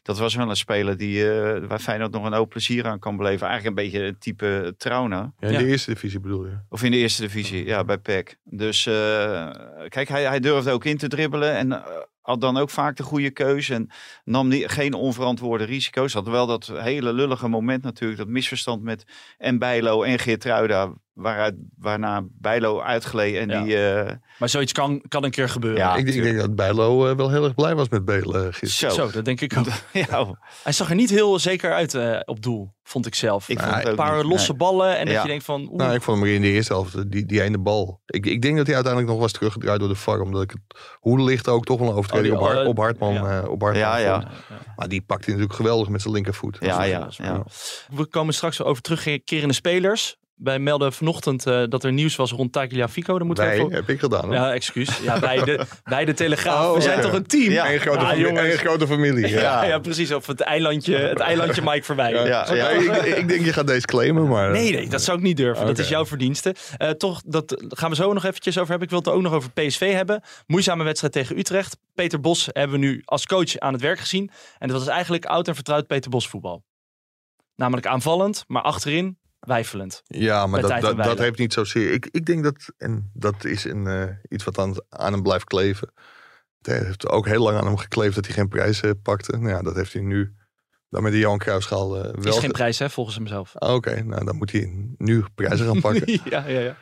[0.03, 3.17] dat was wel een speler die, eh waar Feyenoord nog een hoop plezier aan kan
[3.17, 3.47] beleven.
[3.47, 5.33] Eigenlijk een beetje het type Trauna.
[5.39, 5.59] Ja, in Ja.
[5.59, 6.57] de eerste divisie bedoel je.
[6.69, 8.37] Of in de eerste divisie, ja, bij PEC.
[8.43, 9.49] Dus eh,
[9.87, 11.55] kijk, hij, hij durfde ook in te dribbelen.
[11.55, 11.81] En eh,
[12.27, 13.73] had dan ook vaak de goede keuze.
[13.73, 13.89] En
[14.23, 16.13] nam niet, geen onverantwoorde risico's.
[16.13, 18.19] Had wel dat hele lullige moment natuurlijk.
[18.19, 19.03] Dat misverstand met
[19.37, 20.93] en Bijlo en Geertruida.
[21.17, 23.35] Waaruit, waarna Bijlo uitgleed.
[23.35, 23.63] En Ja.
[23.63, 23.77] die...
[23.91, 25.79] eh, Maar zoiets kan, kan een keer gebeuren.
[25.79, 25.95] Ja.
[25.95, 28.93] ik, denk, ik denk dat Bijlo eh, wel heel erg blij was met Belen gisteren.
[28.95, 29.05] zo.
[29.05, 29.65] Zo, dat denk ik ook.
[30.09, 33.49] ja, Hij zag er niet heel zeker uit eh, op doel, vond ik zelf.
[33.49, 34.25] ik vond een paar niet.
[34.25, 34.57] losse Nee.
[34.57, 35.21] ballen en dat Ja.
[35.21, 35.61] je denkt van...
[35.61, 38.01] oeh, Nou, ik vond hem in de eerste helft, eh, die, die ene bal.
[38.05, 40.19] Ik, ik denk dat hij uiteindelijk nog was teruggedraaid door de VAR.
[40.21, 42.77] Omdat ik het, hoe licht ook toch wel een overtreding Oh, die- op, Hart- op
[42.77, 43.41] Hartman, ja.
[43.41, 44.27] eh, op Hartman Ja, ja.
[44.75, 46.57] Maar die pakt hij natuurlijk geweldig met zijn linkervoet.
[46.59, 47.43] Ja, ja, ja.
[47.95, 50.17] We komen straks wel over terugkerende spelers.
[50.37, 53.17] Wij melden vanochtend eh, dat er nieuws was rond Tagliafico.
[53.17, 53.73] Dan moeten we Wij, even...
[53.73, 54.25] heb ik gedaan.
[54.25, 54.33] hoor.
[54.33, 54.99] Ja, excuus.
[55.03, 56.67] Ja, bij de, bij de Telegraaf.
[56.67, 57.03] Oh, we zijn ja.
[57.03, 57.51] toch een team?
[57.51, 57.71] Ja.
[57.73, 59.27] Eén grote, Ah, familie, één grote familie.
[59.27, 59.63] Ja.
[59.63, 60.13] Ja, precies.
[60.13, 62.11] Of het eilandje, het eilandje Mike voorbij.
[62.11, 62.47] Ja.
[62.47, 64.51] Ik, ik denk je gaat deze claimen, maar...
[64.51, 65.65] Nee, nee, dat zou ik niet durven.
[65.65, 66.55] Dat is jouw verdienste.
[66.77, 68.87] Eh, toch, dat gaan we zo nog eventjes over hebben.
[68.87, 70.21] Ik wil het ook nog over PSV hebben.
[70.47, 71.77] Moeizame wedstrijd tegen Utrecht.
[71.95, 74.31] Peter Bos hebben we nu als coach aan het werk gezien.
[74.57, 76.63] En dat was eigenlijk oud en vertrouwd Peter Bos voetbal.
[77.55, 79.17] Namelijk aanvallend, maar achterin
[79.47, 80.01] wijfelend.
[80.05, 81.91] Ja, maar dat, dat, dat heeft niet zozeer...
[81.91, 85.45] Ik, ik denk dat, en dat is een, eh, iets wat aan, aan hem blijft
[85.45, 85.91] kleven.
[86.61, 89.37] Het heeft ook heel lang aan hem gekleefd dat hij geen prijs eh, pakte.
[89.37, 90.33] Nou ja, dat heeft hij nu
[90.89, 92.33] dan met de Johan Cruijffschaal Is wel...
[92.33, 93.55] geen ge- prijs, hè, volgens hemzelf.
[93.55, 96.11] Ah, Oké, nou dan moet hij nu prijzen gaan pakken.
[96.29, 96.77] ja, ja, ja.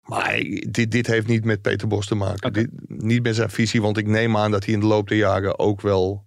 [0.00, 0.32] Maar
[0.70, 2.52] dit, dit heeft niet met Peter Bos te maken.
[2.52, 5.16] Dit, niet met zijn visie, want ik neem aan dat hij in de loop der
[5.18, 6.26] jaren ook wel,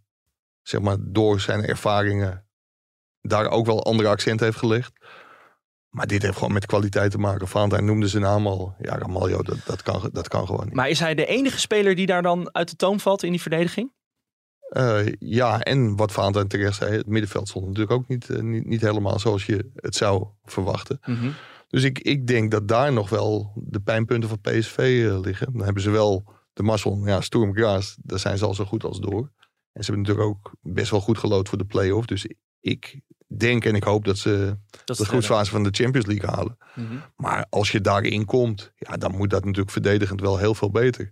[0.61, 2.45] zeg maar, door zijn ervaringen
[3.22, 4.91] daar ook wel andere accenten heeft gelegd.
[5.94, 7.48] Maar dit heeft gewoon met kwaliteit te maken.
[7.48, 8.76] Valentijn noemde zijn naam al.
[8.80, 10.74] Ja, Ramaljo, dat, dat, kan, dat kan gewoon niet.
[10.74, 13.41] Maar is hij de enige speler die daar dan uit de toom valt in die
[13.41, 13.91] verdediging?
[14.70, 18.66] Eh, ja, en wat Valentijn terecht zei, het middenveld stond natuurlijk ook niet, eh, niet,
[18.66, 21.00] niet helemaal zoals je het zou verwachten.
[21.68, 25.54] Dus ik, ik denk dat daar nog wel de pijnpunten van PSV eh, liggen.
[25.54, 28.84] Dan hebben ze wel de mazzel, ja, Sturm Graz, daar zijn ze al zo goed
[28.84, 29.32] als door.
[29.72, 32.06] En ze hebben natuurlijk ook best wel goed gelood voor de play-off.
[32.06, 32.28] Dus
[32.64, 36.30] ik denk en ik hoop dat ze Dat de is groepsfase van de Champions League
[36.30, 36.57] halen.
[36.76, 36.95] Mhm.
[37.16, 41.11] Maar als je daarin komt, ja, dan moet dat natuurlijk verdedigend wel heel veel beter.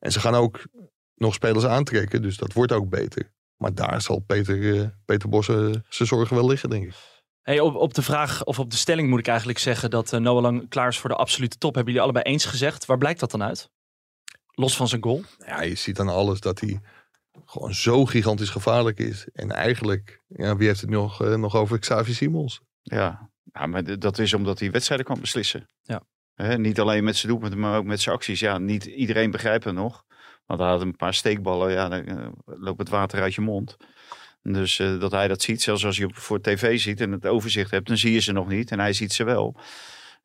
[0.00, 0.62] En ze gaan ook
[1.14, 3.32] nog spelers aantrekken, dus dat wordt ook beter.
[3.56, 5.56] Maar daar zal Peter, eh, Peter Bos eh,
[5.88, 6.94] zijn zorgen wel liggen, denk ik.
[7.42, 10.20] Hey, op, op de vraag, of op de stelling moet ik eigenlijk zeggen dat eh,
[10.20, 11.74] Noah Lang klaar is voor de absolute top.
[11.74, 12.86] Hebben jullie allebei eens gezegd?
[12.86, 13.70] Waar blijkt dat dan uit?
[14.50, 15.22] Los van zijn goal?
[15.46, 16.80] Ja, je ziet aan alles dat hij
[17.44, 19.28] gewoon zo gigantisch gevaarlijk is.
[19.32, 22.60] En eigenlijk, ja, wie heeft het nog, eh, nog over Xavier Simons?
[22.82, 25.68] Ja, ja maar dat is omdat hij wedstrijden kan beslissen.
[25.82, 26.02] Ja.
[26.34, 28.40] Hè, niet alleen met zijn doelpunten, maar ook met zijn acties.
[28.40, 30.04] Ja, niet iedereen begrijpt het nog.
[30.46, 33.76] Want hij had een paar steekballen, ja, dan eh, loopt het water uit je mond.
[34.42, 37.26] Dus eh, dat hij dat ziet, zelfs als je op, voor tv ziet en het
[37.26, 38.70] overzicht hebt, dan zie je ze nog niet.
[38.70, 39.56] En hij ziet ze wel.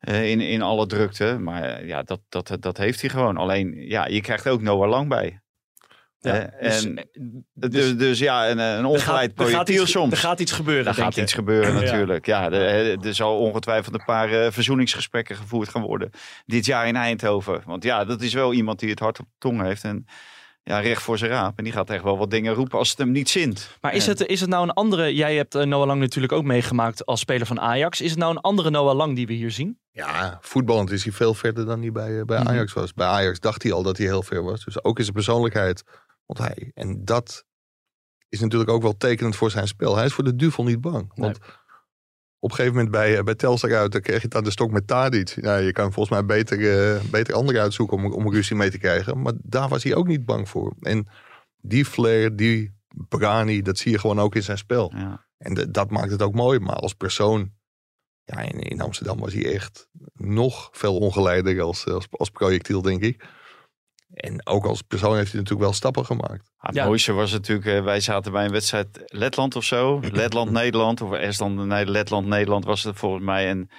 [0.00, 1.38] eh, in, in alle drukte.
[1.38, 3.36] Maar ja, dat, dat, dat heeft hij gewoon.
[3.36, 5.40] Alleen, ja, je krijgt ook Noah Lang bij.
[6.22, 7.04] Ja, dus, en, eh,
[7.70, 10.12] dus, dus, ja, een, een er ongeleid er projectiel iets, soms.
[10.12, 11.22] Er gaat iets gebeuren, Er denk gaat je.
[11.22, 12.26] iets gebeuren natuurlijk.
[12.26, 16.10] Ja, er, er zal ongetwijfeld een paar eh, verzoeningsgesprekken gevoerd gaan worden.
[16.46, 17.62] Dit jaar in Eindhoven.
[17.66, 19.84] Want ja, dat is wel iemand die het hart op de tong heeft.
[19.84, 20.04] En
[20.62, 21.58] ja, recht voor zijn raap.
[21.58, 23.76] En die gaat echt wel wat dingen roepen als het hem niet zint.
[23.80, 25.14] Maar is En- het, is het nou een andere...
[25.14, 28.00] Jij hebt eh, Noah Lang natuurlijk ook meegemaakt als speler van Ajax.
[28.00, 29.78] Is het nou een andere Noah Lang die we hier zien?
[29.92, 32.48] Ja, voetballend is hij veel verder dan hij bij, eh, bij Mhm.
[32.48, 32.92] Ajax was.
[32.94, 34.64] Bij Ajax dacht hij al dat hij heel ver was.
[34.64, 35.82] Dus ook in zijn persoonlijkheid.
[36.32, 37.44] Want hij, en dat
[38.28, 39.96] is natuurlijk ook wel tekenend voor zijn spel.
[39.96, 41.10] Hij is voor de duvel niet bang.
[41.14, 41.36] Want
[42.38, 44.50] op een gegeven moment bij, eh, bij Telstar uit, dan kreeg je het aan de
[44.50, 45.28] stok met Tadic.
[45.28, 46.58] Ja, je kan volgens mij beter,
[46.94, 49.22] eh beter anderen uitzoeken om, om ruzie mee te krijgen.
[49.22, 50.74] Maar daar was hij ook niet bang voor.
[50.80, 51.08] En
[51.56, 52.78] die flair, die
[53.08, 54.92] Brani, dat zie je gewoon ook in zijn spel.
[54.96, 55.26] Ja.
[55.38, 56.58] En de- dat maakt het ook mooi.
[56.58, 57.52] Maar als persoon,
[58.24, 63.02] ja, in, in Amsterdam was hij echt nog veel ongeleider als, als, als projectiel, denk
[63.02, 63.24] ik.
[64.14, 66.50] En ook als persoon heeft hij natuurlijk wel stappen gemaakt.
[66.60, 66.84] Ja, het Ja.
[66.86, 70.00] mooiste was natuurlijk, eh, wij zaten bij een wedstrijd Letland of zo.
[70.12, 71.00] Letland, Nederland.
[71.00, 73.48] Of Estland, nee, Letland, Nederland was het volgens mij.
[73.48, 73.70] En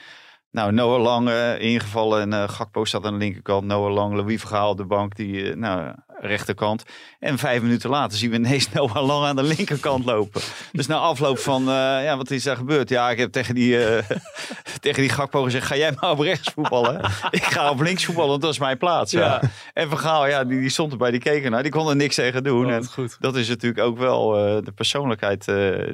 [0.51, 3.65] nou, Noah Lang eh, ingevallen en eh, Gakpo staat aan de linkerkant.
[3.65, 6.83] Noah Lang, Louis Vergaal op de bank, die eh, nou, rechterkant.
[7.19, 10.41] En vijf minuten later zien we ineens Noah Lang aan de linkerkant lopen.
[10.71, 11.63] Dus na afloop van,
[12.03, 12.89] ja, wat is daar gebeurd?
[12.89, 14.17] Ja, ik heb tegen die, eh,
[14.79, 16.99] tegen die Gakpo gezegd, ga jij maar op rechts voetballen.
[17.29, 19.11] ik ga op links voetballen, want dat is mijn plaats.
[19.11, 19.19] Ja.
[19.19, 19.41] Ja.
[19.73, 21.63] En Vergaal, ja, die, die stond erbij, die keek ernaar.
[21.63, 22.65] Die kon er niks tegen doen.
[22.65, 23.17] Oh, en goed.
[23.19, 24.31] dat is natuurlijk ook wel
[24.63, 25.45] de persoonlijkheid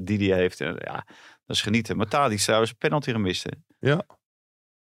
[0.02, 0.62] die hij heeft.
[0.62, 1.06] En, ja,
[1.46, 1.98] dat is genieten.
[1.98, 3.44] Maar Tadic trouwens een penalty gemist.
[3.44, 3.90] hè?
[3.90, 4.04] Ja.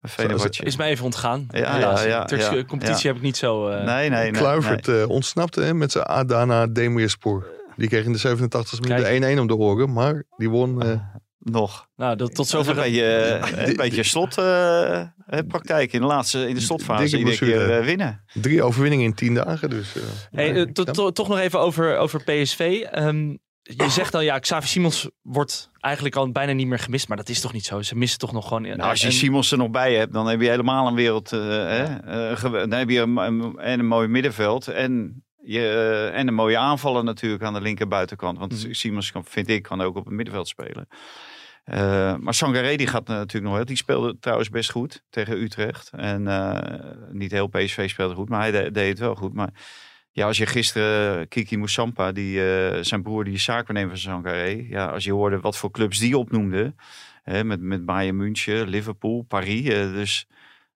[0.10, 0.64] Fenerbahce.
[0.64, 1.48] Is mij even ontgaan.
[1.50, 3.08] Ja, ja, ja, Turkse ja, competitie ja.
[3.08, 3.68] heb ik niet zo...
[3.68, 4.42] eh, nee, nee, nee.
[4.42, 5.02] Kluivert nee.
[5.02, 7.48] eh, ontsnapte hè, met zijn Adana Demirspor.
[7.76, 9.22] Die kreeg in de 87 minuut Kijk.
[9.22, 9.94] de 1-1 om de oren.
[9.94, 10.82] Maar die won...
[10.82, 11.00] eh,
[11.40, 11.88] Nog.
[11.96, 12.78] Nou, dat, tot Dat zover...
[12.78, 15.94] een beetje, eh, een beetje slotpraktijk.
[15.94, 17.18] in de laatste, in de slotfase.
[17.18, 18.24] Iedere keer eh, winnen.
[18.34, 19.70] drie overwinningen in tien dagen.
[19.70, 20.02] Dus, eh,
[20.32, 22.86] Hey, to- to- toch nog even over, over PSV.
[22.92, 23.36] Ehm,
[23.76, 27.08] je zegt al, ja, Xavi Simons wordt eigenlijk al bijna niet meer gemist.
[27.08, 27.82] Maar dat is toch niet zo?
[27.82, 28.62] Ze missen toch nog gewoon...
[28.62, 31.32] Nou, als je en- Simons er nog bij hebt, dan heb je helemaal een wereld.
[31.34, 31.84] eh, hè?
[31.84, 34.68] Eh, gewe- dan heb je een, een- en een mooi middenveld.
[34.68, 38.38] En, je, eh, en een mooie aanvallen natuurlijk aan de linker buitenkant.
[38.38, 38.74] Want Mhm.
[38.74, 40.88] Simons, kan, vind ik, kan ook op het middenveld spelen.
[41.64, 43.66] Eh, maar Sangaré die gaat natuurlijk nog wel.
[43.66, 45.90] Die speelde trouwens best goed tegen Utrecht.
[45.96, 46.80] En eh,
[47.12, 49.34] niet heel PSV speelde goed, maar hij de- deed het wel goed.
[49.34, 49.50] Maar
[50.18, 54.66] ja, als je gisteren Kiki Moussampa, die, eh, zijn broer, die zaakwaarnemer van Sangaré.
[54.70, 56.76] Ja, als je hoorde wat voor clubs die opnoemde.
[57.24, 59.68] Hè, met, met Bayern München, Liverpool, Paris.
[59.68, 60.28] eh, dus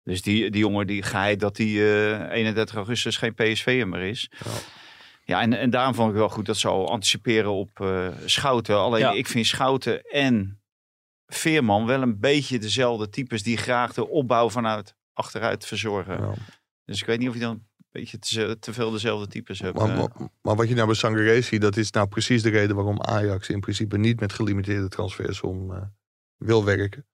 [0.04, 4.32] dus die, die jongen die geheid dat die eh 31 augustus geen PSV'er meer is.
[4.46, 4.52] Ja.
[5.26, 8.78] Ja, en, en daarom vond ik wel goed dat ze al anticiperen op eh, Schouten.
[8.78, 9.12] Alleen Ja.
[9.12, 10.62] ik vind Schouten en
[11.28, 16.22] Veerman wel een beetje dezelfde types die graag de opbouw vanuit achteruit verzorgen.
[16.22, 16.34] Ja.
[16.86, 19.78] Dus ik weet niet of je dan beetje te, te veel dezelfde types hebt.
[19.78, 19.98] Maar, eh.
[19.98, 23.02] maar, maar wat je nou bij Sangaré ziet, dat is nou precies de reden waarom
[23.02, 25.82] Ajax in principe niet met gelimiteerde transfers om eh,
[26.38, 27.06] wil werken.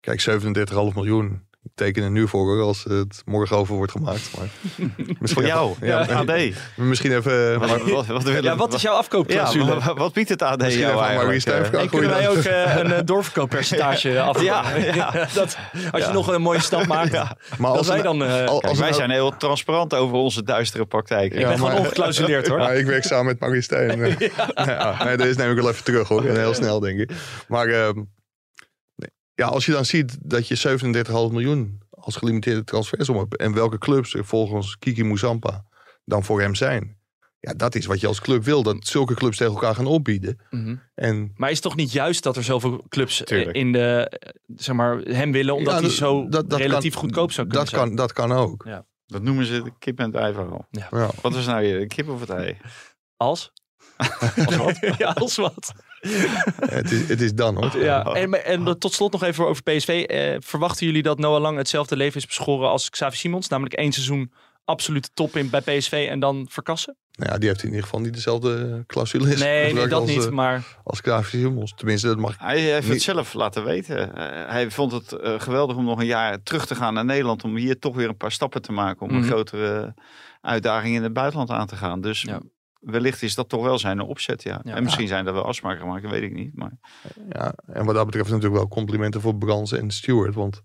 [0.00, 1.45] Kijk, 37,5 miljoen.
[1.66, 4.30] Ik teken er nu voor hoor, als het morgen over wordt gemaakt.
[4.38, 4.48] Maar
[5.32, 6.52] Voor jou, even- ja, ja, AD.
[6.76, 7.58] Misschien even...
[7.58, 7.70] Wat,
[8.06, 9.80] wat, Ja, wat is jouw ja, afkoopclausule?
[9.80, 11.40] wat, wat biedt het AD Misschien jou eigenlijk?
[11.40, 11.80] Stuyven eh?
[11.80, 14.42] En kunnen wij ook eh, een eh, doorverkooppercentage af?
[14.42, 15.10] Ja, ja.
[15.34, 15.56] dat,
[15.90, 16.12] als je Ja.
[16.12, 17.36] nog een mooie stap maakt, Ja.
[17.58, 18.46] maar dat als wij dan...
[18.62, 21.38] als wij zijn heel transparant over onze duistere praktijken.
[21.38, 22.60] ik ben Ja, gewoon maar- ongeclausuleerd hoor.
[22.60, 24.16] Ja, ik werk samen met Maurice Stijn.
[24.54, 25.04] ja.
[25.04, 26.24] nee, deze neem ik wel even terug hoor.
[26.24, 27.10] En heel snel denk ik.
[27.48, 27.98] Maar ehm.
[29.36, 33.36] Ja, als je dan ziet dat je 37,5 miljoen als gelimiteerde transfersom hebt.
[33.36, 35.64] En welke clubs er volgens Kiki Mouzampa
[36.04, 36.96] dan voor hem zijn.
[37.40, 38.62] Ja, dat is wat je als club wil.
[38.62, 40.38] Dat zulke clubs tegen elkaar gaan opbieden.
[40.50, 40.76] Mhm.
[40.94, 43.56] En Maar is het toch niet juist dat er zoveel clubs eh, Tuurlijk.
[43.56, 47.00] in de, eh, zeg maar, hem willen, omdat Ja, hij zo dat- dat relatief kan-
[47.02, 47.86] goedkoop zou kunnen dat zijn?
[47.88, 48.66] kan, dat kan ook.
[49.06, 50.66] Dat noemen ze de kip en het ei verhaal.
[50.70, 50.88] Ja.
[51.22, 52.56] Wat was nou je, de kip of het ei?
[53.16, 53.52] Als?
[54.46, 54.78] Als wat?
[54.98, 55.72] ja, als wat.
[56.00, 57.82] Het, is, het is dan hoor.
[57.82, 58.02] Ja.
[58.04, 59.88] En, en tot slot nog even over PSV.
[60.08, 63.48] Eh, verwachten jullie dat Noah Lang hetzelfde leven is beschoren als Xavi Simons?
[63.48, 64.32] Namelijk één seizoen
[64.64, 66.96] absolute top in bij PSV en dan verkassen?
[67.12, 70.24] Nou ja, die heeft in ieder geval niet dezelfde clausule Nee, nee dat als, niet.
[70.24, 71.72] eh, Maar Als Graafs Hummels.
[71.76, 74.14] Tenminste, dat mag Hij heeft het zelf laten weten.
[74.16, 77.44] Eh, hij vond het eh, geweldig om nog een jaar terug te gaan naar Nederland.
[77.44, 79.00] Om hier toch weer een paar stappen te maken.
[79.02, 79.16] Om Mhm.
[79.16, 79.94] een grotere
[80.40, 82.00] uitdaging in het buitenland aan te gaan.
[82.00, 82.40] Dus Ja.
[82.90, 84.42] Wellicht is dat toch wel zijn opzet.
[84.42, 84.60] Ja.
[84.64, 84.74] Ja.
[84.74, 86.54] En misschien zijn er wel afspraken gemaakt, dat weet ik niet.
[86.56, 86.72] Maar
[87.32, 90.34] Ja, en wat dat betreft natuurlijk wel complimenten voor Brands en Stewart.
[90.34, 90.62] Want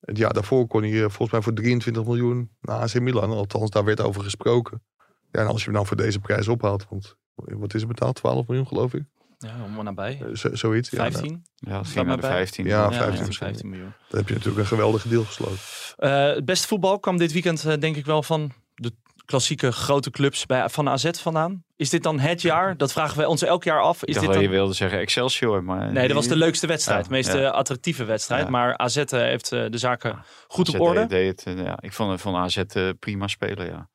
[0.00, 3.30] het jaar daarvoor kon hij eh, volgens mij voor 23 miljoen naar AC Milan.
[3.30, 4.82] Althans, daar werd over gesproken.
[5.30, 8.14] Ja, en als je hem dan voor deze prijs ophaalt, want wat is er betaald?
[8.16, 9.02] 12 miljoen geloof ik?
[9.38, 10.20] ja, om maar nabij.
[10.22, 10.90] Eh, zo- zoiets.
[10.90, 11.44] Ja, 15?
[11.54, 12.30] ja, het de maar bij.
[12.30, 12.64] 15.
[12.64, 13.46] Ja, Ja, 15 ja, misschien.
[13.46, 13.92] 15 miljoen.
[14.08, 15.58] Dan heb je natuurlijk een geweldige deal gesloten.
[15.96, 18.92] Eh, het beste voetbal kwam dit weekend denk ik wel van de
[19.24, 21.64] klassieke grote clubs bij, van AZ vandaan.
[21.76, 22.76] Is dit dan het jaar?
[22.76, 24.04] Dat vragen wij ons elk jaar af.
[24.04, 24.42] Is dit dan...
[24.42, 25.64] je wilde zeggen Excelsior.
[25.64, 27.04] Maar Nee, dat was de leukste wedstrijd.
[27.04, 27.38] De meest ja.
[27.38, 28.44] eh, attractieve wedstrijd.
[28.44, 28.50] Ja.
[28.50, 31.06] Maar AZ eh, heeft eh, de zaken goed op orde.
[31.06, 31.76] Deed, deed het, ja.
[31.80, 32.62] Ik vond, vond AZ
[32.98, 33.88] prima spelen, ja.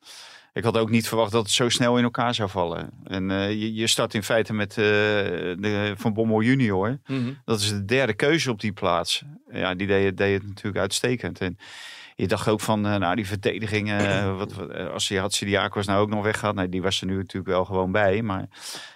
[0.54, 2.90] Ik had ook niet verwacht dat het zo snel in elkaar zou vallen.
[3.04, 7.00] En je, je start in feite met de Van Bommel junior.
[7.06, 7.34] Mhm.
[7.46, 9.24] Dat is de derde keuze op die plaats.
[9.52, 11.40] Ja, die deed, deed het natuurlijk uitstekend.
[11.40, 11.58] En
[12.20, 15.86] je dacht ook van, eh, nou die verdediging, eh, wat, wat, eh, als die Hatsidiakos
[15.86, 16.56] nou ook nog weggaat.
[16.56, 18.22] Nee, die was er nu natuurlijk wel gewoon bij.
[18.22, 18.48] Maar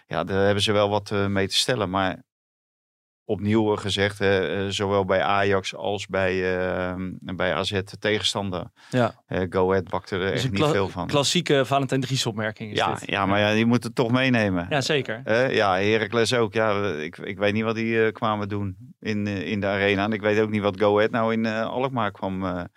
[0.08, 1.90] ja, daar hebben ze wel wat mee te stellen.
[1.90, 2.24] Maar
[3.26, 4.26] opnieuw gezegd,
[4.68, 8.72] zowel bij Ajax als bij, eh, bij AZ tegenstander.
[8.90, 9.24] Ja.
[9.26, 11.08] Eh, Go Ahead bakte er Dus echt een niet veel van.
[11.08, 13.10] Klassieke Valentijn Dries opmerking is Ja, dit.
[13.10, 14.66] ja, maar ja, die moeten het toch meenemen.
[14.70, 15.22] Ja, zeker.
[15.54, 16.54] Ja, Heracles ook.
[16.54, 20.04] Ja, ik, ik weet niet wat die kwamen doen in, in de arena.
[20.04, 22.68] En ik weet ook niet wat Go Ahead nou in Alkmaar kwam,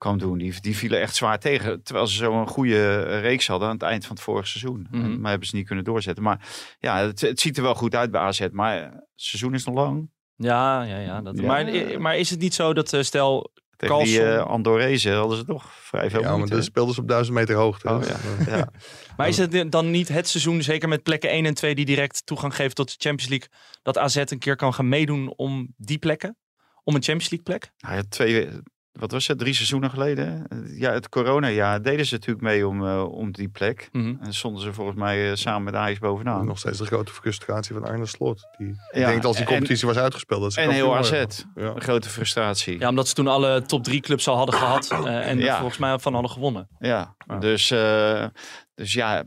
[0.00, 0.38] kwam doen.
[0.38, 1.82] Die, die vielen echt zwaar tegen.
[1.82, 4.86] Terwijl ze zo'n goede eh, reeks hadden aan het eind van het vorige seizoen.
[4.90, 5.20] Mhm.
[5.20, 6.22] Maar hebben ze niet kunnen doorzetten.
[6.22, 6.48] Maar
[6.78, 8.46] ja, het, het ziet er wel goed uit bij AZ.
[8.52, 10.10] Maar eh, het seizoen is nog lang.
[10.36, 11.20] Ja, ja, ja.
[11.20, 11.46] Dat, Ja.
[11.46, 13.52] Maar, maar is het niet zo dat, eh, stel...
[13.76, 17.36] Tegen die eh Andorese hadden ze toch vrij veel Ja, maar speelden ze op 1000
[17.36, 17.88] meter hoogte.
[17.88, 18.16] Oh, ja.
[18.38, 18.68] eh, ja.
[19.16, 22.26] Maar is het dan niet het seizoen, zeker met plekken 1 en 2 die direct
[22.26, 23.48] toegang geven tot de Champions League,
[23.82, 26.36] dat AZ een keer kan gaan meedoen om die plekken?
[26.84, 27.72] Om een Champions League plek?
[27.78, 28.48] Nou ja, twee,
[28.92, 30.46] wat was het, drie seizoenen geleden?
[30.78, 33.88] Ja, het coronajaar deden ze natuurlijk mee om, eh, om die plek.
[33.92, 34.14] Mhm.
[34.20, 36.46] En stonden ze volgens mij eh, samen met Ajax bovenaan.
[36.46, 38.48] Nog steeds de grote frustratie van Arne Slot.
[38.58, 40.42] Die Ja, denkt als die en- competitie was uitgespeeld.
[40.42, 41.10] Dat ze En heel AZ.
[41.10, 41.26] Ja.
[41.54, 42.78] Een grote frustratie.
[42.78, 45.56] Ja, omdat ze toen alle top 3 clubs al hadden gehad eh, en Ja.
[45.58, 46.68] volgens mij van hadden gewonnen.
[46.78, 47.38] Ja, Ja.
[47.38, 48.24] Dus, eh,
[48.74, 49.24] dus ja,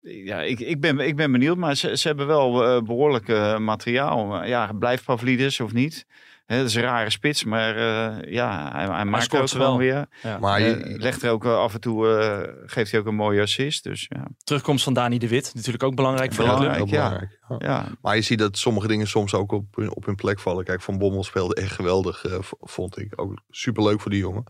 [0.00, 1.56] ja, ik, ik, ben, ik ben benieuwd.
[1.56, 4.44] Maar ze, ze hebben wel eh, behoorlijk eh, materiaal.
[4.44, 6.06] Ja, blijft Pavlidis of niet?
[6.46, 9.56] Hè, dat is een rare spits, maar eh, ja, hij, hij maakt scoort ook ze
[9.56, 9.78] gewoon wel.
[9.78, 10.06] weer.
[10.22, 10.38] Ja.
[10.38, 13.84] Maar je, legt er ook af en toe, eh, geeft hij ook een mooie assist.
[13.84, 16.76] Dus ja, Terugkomst van Dani de Wit, natuurlijk ook belangrijk voor de Belangrijk.
[16.76, 16.90] club.
[16.90, 17.04] heel ja.
[17.08, 17.38] belangrijk.
[17.48, 17.56] Ja.
[17.74, 17.86] ja.
[18.02, 20.64] Maar je ziet dat sommige dingen soms ook op, hun- op hun plek vallen.
[20.64, 23.12] Kijk, Van Bommel speelde echt geweldig, eh, vond ik.
[23.20, 24.44] Ook superleuk voor die jongen.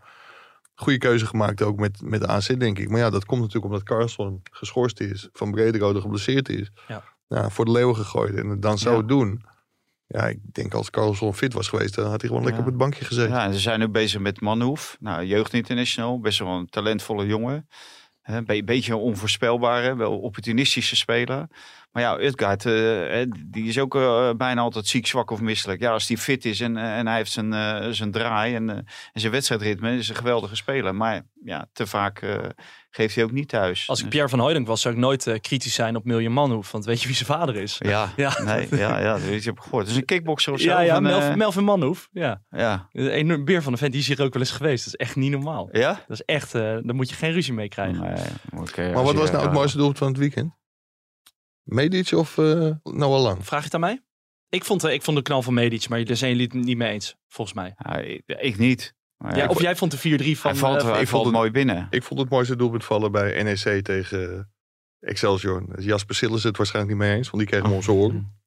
[0.81, 2.89] Goede keuze gemaakt ook met, met de AZ, denk ik.
[2.89, 5.28] Maar ja, dat komt natuurlijk omdat Carlson geschorst is.
[5.33, 6.70] Van Brederode geblesseerd is.
[6.89, 7.51] Ja.
[7.51, 8.35] voor de leeuwen gegooid.
[8.35, 9.03] En het dan zo Ja.
[9.03, 9.43] doen.
[10.07, 12.76] Ja, ik denk als Carlson fit was geweest, dan had hij gewoon lekker op het
[12.76, 13.31] bankje gezeten.
[13.33, 14.97] Ja, en ze zijn nu bezig met Manhoef.
[15.01, 16.20] Nou, jeugd international.
[16.20, 17.68] Best wel een talentvolle jongen.
[18.23, 21.47] Een be- beetje onvoorspelbare, wel opportunistische speler.
[21.93, 25.81] Maar ja, Utgaard, eh, die is ook eh, bijna altijd ziek, zwak of misselijk.
[25.81, 28.68] Ja, als hij fit is en, eh, en hij heeft zijn, zijn draai en,
[29.12, 30.95] en zijn wedstrijdritme, is een geweldige speler.
[30.95, 32.23] Maar ja, te vaak
[32.91, 33.88] geeft hij ook niet thuis.
[33.88, 36.32] Als ik Dus- Pierre van Hooydonk was, zou ik nooit eh, kritisch zijn op Miljan
[36.32, 36.70] Manhoef.
[36.72, 37.76] Want weet je wie zijn vader is?
[37.78, 38.43] Ja, Ja.
[38.43, 39.86] Nee, ja, ja, dat heb ik gehoord.
[39.88, 40.68] Is een kickboxer of zo.
[40.68, 42.09] Ja, ja van, eh, Melvin, Melvin Manhoef.
[42.12, 42.43] Ja.
[42.51, 42.88] ja.
[42.93, 44.84] Een enorm beer van de vent, die is hier ook wel eens geweest.
[44.84, 45.68] Dat is echt niet normaal.
[45.72, 45.93] Ja?
[45.93, 48.01] Dat is echt, eh daar moet je geen ruzie mee krijgen.
[48.03, 50.59] Nee, oké, maar wat je- was nou het mooiste doelpunt van het weekend?
[51.62, 53.47] Medic of eh Noah Lang?
[53.47, 54.03] Vraag je het aan mij?
[54.49, 56.76] Ik vond, eh, ik vond de knal van Medic, maar daar zijn jullie het niet
[56.76, 57.74] mee eens, volgens mij.
[57.78, 58.95] Ja, ik, ik niet.
[59.23, 60.57] Maar Ja, of jij vond de 4-3 van...
[60.57, 61.87] valt, eh, ik valt vond het- mooi binnen.
[61.91, 64.33] Ik vond het mooiste doelpunt vallen bij NEC tegen
[65.01, 65.75] eh, Excelsior.
[65.75, 68.41] Dus Jasper Sillis het waarschijnlijk niet mee eens, want die kreeg hem om zijn oren.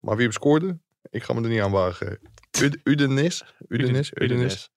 [0.00, 0.78] Maar wie hem scoorde?
[1.10, 2.18] Ik ga me er niet aan wagen.
[2.62, 3.44] Ud- Udenis?
[3.68, 4.10] Udenis?
[4.14, 4.70] Udenis?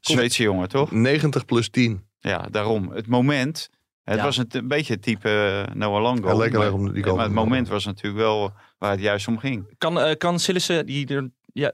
[0.00, 0.90] Zweedse jongen, toch?
[0.90, 2.04] 90 plus 10.
[2.18, 2.90] Ja, daarom.
[2.90, 3.70] Het moment.
[4.04, 4.22] Het Ja.
[4.24, 5.28] was een, een beetje het type
[5.68, 6.32] eh, Noah Lang goal.
[6.32, 9.38] Ja, lekker maar, om die maar het moment was natuurlijk wel waar het juist om
[9.38, 9.74] ging.
[9.78, 11.72] Kan, eh kan Sillissen, die er, ja,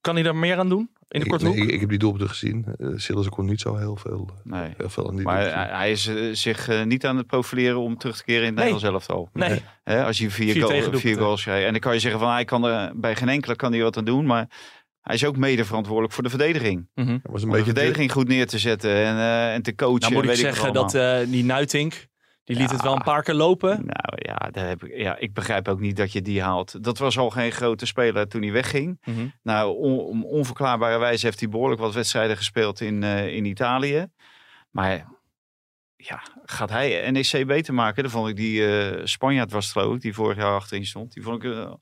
[0.00, 0.90] kan hij er meer aan doen?
[1.12, 1.56] In de Ik, korte hoek?
[1.56, 2.64] ik, ik heb die doelpunten gezien.
[2.78, 4.74] Uh, Sillis kon niet zo heel veel, Nee.
[4.76, 5.68] heel veel aan die Maar doelpunten.
[5.68, 8.46] hij, hij is eh, zich eh, niet aan het profileren om terug te keren in
[8.46, 8.54] het.
[8.56, 9.28] Nederlands elftal.
[9.32, 11.64] Nee, Hè, als je vier, Vier goal- vier goals krijgt.
[11.66, 13.96] En dan kan je zeggen van hij kan er bij geen enkele kan hij wat
[13.96, 14.26] aan doen.
[14.26, 14.48] Maar
[15.00, 16.88] hij is ook mede verantwoordelijk voor de verdediging.
[16.94, 19.74] Het was een Om de beetje verdediging goed neer te zetten en, eh, en te
[19.74, 20.00] coachen.
[20.00, 22.06] Nou moet ik weet zeggen dat eh, die Nuitink,
[22.44, 22.72] die liet Ja.
[22.74, 23.70] het wel een paar keer lopen.
[23.76, 26.84] Nou ja, daar heb ik, ja, ik begrijp ook niet dat je die haalt.
[26.84, 29.00] Dat was al geen grote speler toen hij wegging.
[29.04, 29.26] Mhm.
[29.42, 34.06] Nou, on, om onverklaarbare wijze heeft hij behoorlijk wat wedstrijden gespeeld in, eh, in Italië.
[34.70, 35.06] Maar
[35.96, 38.02] ja, gaat hij NEC beter maken?
[38.02, 41.12] Dan vond ik die eh Spanjaard was het geloof ik, die vorig jaar achterin stond.
[41.12, 41.72] Die vond ik eh,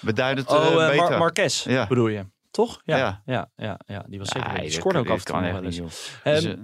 [0.00, 0.96] beduidend Oh, beter.
[0.96, 1.86] Mar Marquez Ja.
[1.86, 2.26] bedoel je?
[2.50, 2.80] Toch?
[2.84, 3.50] Ja, ja, Ja.
[3.56, 4.48] ja, ja, die was zeker.
[4.48, 5.76] Nee, die dat scoorde ook af en toe wel eens.
[5.76, 6.54] Dus, Ehm, eh,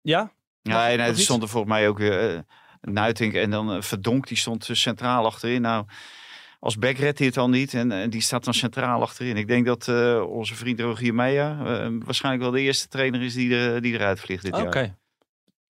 [0.00, 0.32] ja?
[0.62, 2.40] Ja, nee, nog er stond er volgens mij ook weer uh,
[2.80, 5.60] Nuitink en dan uh, Verdonk, die stond uh, centraal achterin.
[5.60, 5.86] Nou,
[6.58, 9.36] als back redt hij het al niet en, en die staat dan centraal achterin.
[9.36, 13.34] Ik denk dat uh, onze vriend Rogier Meijer uh, waarschijnlijk wel de eerste trainer is
[13.34, 14.78] die, er, die eruit vliegt dit Oké.
[14.78, 14.98] jaar.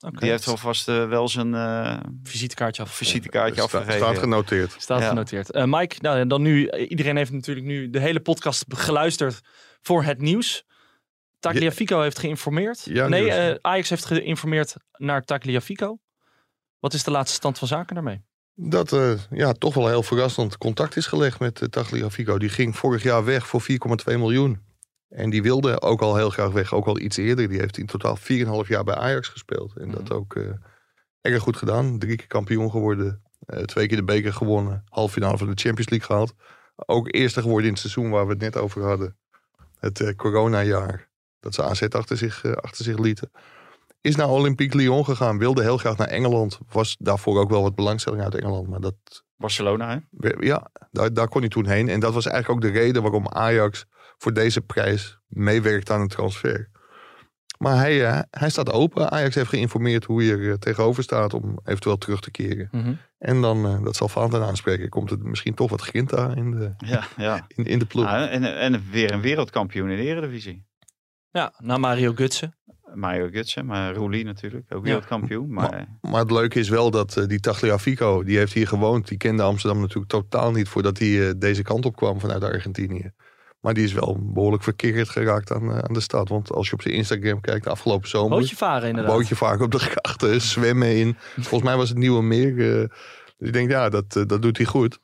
[0.01, 0.19] Oké.
[0.21, 4.07] Die heeft alvast uh, wel zijn uh, visitekaartje, af, visitekaartje Sta- afgegeven.
[4.07, 4.75] Staat genoteerd.
[4.79, 5.09] Staat Ja.
[5.09, 5.55] genoteerd.
[5.55, 9.41] Uh, Mike, nou, dan nu, iedereen heeft natuurlijk nu de hele podcast geluisterd
[9.81, 10.65] voor het nieuws.
[11.39, 12.85] Tagliafico heeft geïnformeerd.
[12.85, 15.99] Ja, nee, eh, Ajax heeft geïnformeerd naar Tagliafico.
[16.81, 18.23] Wat is de laatste stand van zaken daarmee?
[18.55, 22.39] Dat eh, ja, toch wel heel verrassend contact is gelegd met uh, Tagliafico.
[22.39, 24.61] Die ging vorig jaar weg voor 4,2 miljoen.
[25.09, 27.49] En die wilde ook al heel graag weg, ook al iets eerder.
[27.49, 29.77] Die heeft in totaal 4,5 jaar bij Ajax gespeeld.
[29.77, 30.13] En dat Mhm.
[30.13, 30.43] ook eh,
[31.21, 31.99] erg goed gedaan.
[31.99, 33.23] Drie keer kampioen geworden.
[33.65, 34.83] twee keer de beker gewonnen.
[34.89, 36.35] Halve finale van de Champions League gehaald.
[36.77, 39.17] Ook eerste geworden in het seizoen waar we het net over hadden.
[39.79, 41.09] Het eh, coronajaar.
[41.41, 43.31] Dat ze AZ achter zich, achter zich lieten.
[44.01, 45.39] Is naar Olympique Lyon gegaan.
[45.39, 46.59] Wilde heel graag naar Engeland.
[46.69, 48.69] Was daarvoor ook wel wat belangstelling uit Engeland.
[48.69, 48.95] Maar dat,
[49.37, 50.29] Barcelona, hè?
[50.39, 51.89] ja, daar, daar kon hij toen heen.
[51.89, 53.87] En dat was eigenlijk ook de reden waarom Ajax
[54.19, 56.71] voor deze prijs meewerkt aan een transfer.
[57.59, 59.11] Maar hij, eh, hij staat open.
[59.11, 62.69] Ajax heeft geïnformeerd hoe hij er eh, tegenover staat om eventueel terug te keren.
[62.71, 62.95] Mhm.
[63.19, 66.75] En dan, eh, dat zal Valentijn aanspreken, komt het misschien toch wat grinta in de,
[66.77, 67.45] Ja, ja.
[67.49, 68.07] in, in de ploeg.
[68.07, 70.67] Ah, en, en weer een wereldkampioen in de Eredivisie.
[71.31, 72.55] Ja, na Mario Gutsen.
[72.95, 75.53] Mario Gutsen, maar Roelie natuurlijk, ook wereldkampioen.
[75.53, 79.09] Maar Maar het leuke is wel dat eh, die Tagliafico, die heeft hier gewoond.
[79.09, 83.13] Die kende Amsterdam natuurlijk totaal niet voordat hij eh, deze kant op kwam vanuit Argentinië.
[83.61, 86.29] Maar die is wel behoorlijk verkeerd geraakt aan, eh, aan de stad.
[86.29, 88.39] Want als je op zijn Instagram kijkt, de afgelopen zomer...
[88.39, 89.15] Bootje varen inderdaad.
[89.15, 91.17] bootje vaak op de grachten, zwemmen in.
[91.35, 92.57] Volgens mij was het Nieuwe Meer.
[92.57, 92.89] dus
[93.49, 94.99] ik denk, ja, dat, dat doet hij goed.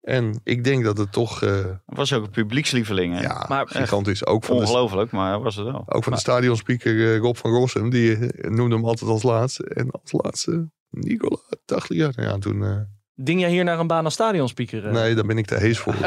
[0.00, 3.14] En ik denk dat het toch eh, was ook een publiekslieveling.
[3.14, 3.20] Hè?
[3.22, 5.82] ja, Maar- gigantisch ook van de Ongelooflijk, maar was het wel.
[5.86, 9.64] ook van de stadionspeaker eh, Rob van Rossum, die eh, noemde hem altijd als laatste.
[9.64, 12.10] En als laatste Nicola Taglia.
[12.16, 12.64] Nou ja, toen...
[12.64, 12.76] eh,
[13.14, 14.92] Ding jij hier naar een baan als stadionspeaker?
[14.92, 15.94] nee, daar ben ik te hees voor.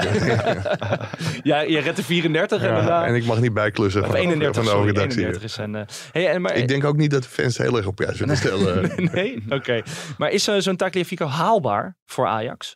[1.44, 3.06] Ja, je redt de 34 Ja, inderdaad.
[3.06, 5.20] en ik mag niet bijklussen Of van, 31, van de sorry, overredactie.
[5.26, 5.76] 31 is een...
[5.76, 5.82] eh,
[6.12, 8.38] hey, en, maar, Ik denk ook niet dat de fans heel erg op prijs willen
[8.38, 8.92] stellen.
[9.14, 9.44] nee?
[9.50, 9.82] Oké.
[10.18, 12.76] Maar is zo'n Tagliafico haalbaar voor Ajax?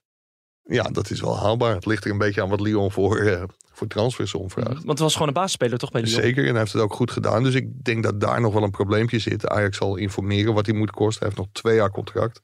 [0.68, 1.76] Ja, dat is wel haalbaar.
[1.76, 4.74] Het ligt er een beetje aan wat Lyon voor, eh voor transfers omvraagt.
[4.74, 6.22] Want het was gewoon een basisspeler toch bij Lyon?
[6.22, 7.44] Zeker, en hij heeft het ook goed gedaan.
[7.44, 9.48] Dus ik denk dat daar nog wel een probleempje zit.
[9.48, 11.20] Ajax zal informeren wat hij moet kosten.
[11.20, 12.42] Hij heeft nog twee jaar contract.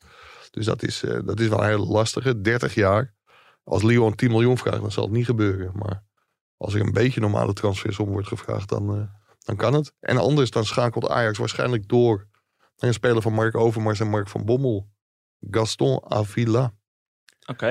[0.51, 2.41] Dus dat is, eh, dat is wel een hele lastige.
[2.41, 3.13] 30 jaar.
[3.63, 5.71] Als Lyon 10 miljoen vraagt, dan zal het niet gebeuren.
[5.75, 6.03] Maar
[6.57, 9.03] als er een beetje normale transfersom wordt gevraagd, dan, eh,
[9.39, 9.93] dan kan het.
[9.99, 12.27] En anders dan schakelt Ajax waarschijnlijk door
[12.77, 14.89] naar een speler van Mark Overmars en Mark van Bommel.
[15.39, 16.73] Gaston Avila.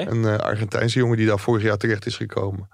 [0.09, 2.69] Een eh, Argentijnse jongen die daar vorig jaar terecht is gekomen.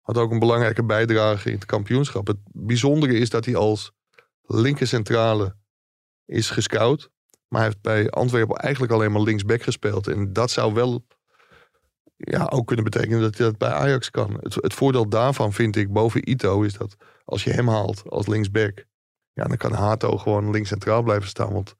[0.00, 2.26] Had ook een belangrijke bijdrage in het kampioenschap.
[2.26, 3.92] Het bijzondere is dat hij als
[4.42, 5.56] linker centrale
[6.24, 7.10] is gescout.
[7.48, 10.06] Maar hij heeft bij Antwerpen eigenlijk alleen maar linksback gespeeld.
[10.06, 11.06] En dat zou wel
[12.16, 14.38] ja, ook kunnen betekenen dat hij dat bij Ajax kan.
[14.40, 18.26] Het, het voordeel daarvan vind ik boven Ito is dat als je hem haalt als
[18.26, 18.84] linksback.
[19.32, 21.52] Ja, dan kan Hato gewoon links centraal blijven staan.
[21.52, 21.74] Want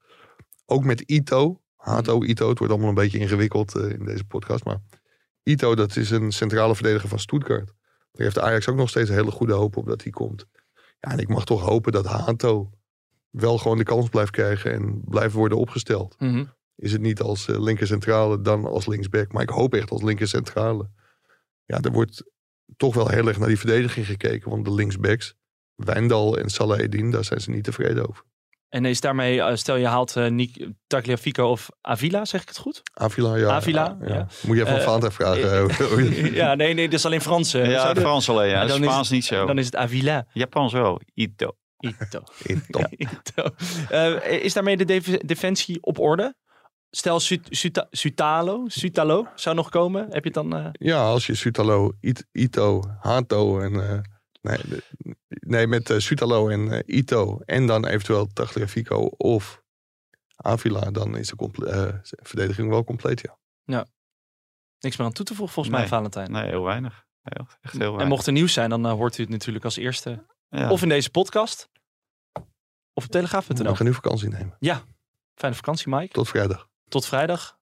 [0.67, 4.65] ook met Ito, Hato, Ito, het wordt allemaal een beetje ingewikkeld eh, in deze podcast.
[4.65, 4.81] Maar
[5.43, 7.67] Ito, dat is een centrale verdediger van Stuttgart.
[8.13, 10.47] Daar heeft Ajax ook nog steeds een hele goede hoop op dat hij komt.
[11.01, 12.71] Ja, en ik mag toch hopen dat Hato
[13.31, 16.15] wel gewoon de kans blijft krijgen en blijft worden opgesteld.
[16.19, 16.45] Mhm.
[16.77, 19.33] Is het niet als eh, linker centrale dan als linksback.
[19.33, 20.91] Maar ik hoop echt als linker centrale.
[21.65, 22.25] Ja, er wordt
[22.77, 24.51] toch wel heel erg naar die verdediging gekeken.
[24.51, 25.35] Want de linksbacks,
[25.75, 28.25] Wijndal en Salah daar zijn ze niet tevreden over.
[28.73, 32.59] En is daarmee, eh, stel je haalt eh Nick, Tagliafico of Avila, zeg ik het
[32.59, 32.83] goed?
[32.95, 33.49] Avila, ja.
[33.49, 34.27] Avila, ja.
[34.47, 36.35] Moet je even van Valentijn vragen.
[36.43, 37.53] ja, nee, nee, dat is alleen Frans.
[37.53, 38.67] Ja, Frans alleen, ja.
[38.67, 39.47] Dan is Spaans niet zo.
[39.47, 40.27] Dan is het Avila.
[40.33, 41.01] Japans wel.
[41.15, 41.51] Ito.
[41.79, 42.23] Ito.
[42.97, 43.45] Ito.
[44.47, 46.35] Is daarmee de def- defensie op orde?
[46.91, 50.03] Stel Sut- Suta- Sutalo, Sutalo zou nog komen.
[50.11, 50.57] Heb je het dan...
[50.57, 54.03] eh, Ja, als je Sutalo, It- Ito, Hato en...
[54.43, 54.85] nee, de-
[55.29, 59.63] nee, met eh, Sutalo en eh, Ito en dan eventueel Tagliafico of
[60.37, 63.37] Avila, dan is de comple- eh, verdediging wel compleet, ja.
[64.81, 65.87] niks meer aan toe te voegen volgens mij.
[65.89, 66.31] Valentijn.
[66.31, 67.05] Nee, heel weinig.
[67.23, 68.09] Heel, echt heel En weinig.
[68.09, 70.25] mocht er nieuws zijn, dan hoort u het natuurlijk als eerste.
[70.49, 70.71] Ja.
[70.71, 71.69] Of in deze podcast.
[72.95, 73.71] Of op telegraaf.nl.
[73.71, 74.57] We gaan nu vakantie nemen.
[75.35, 76.13] Fijne vakantie, Mike.
[76.13, 76.69] Tot vrijdag.
[76.89, 77.59] Tot vrijdag.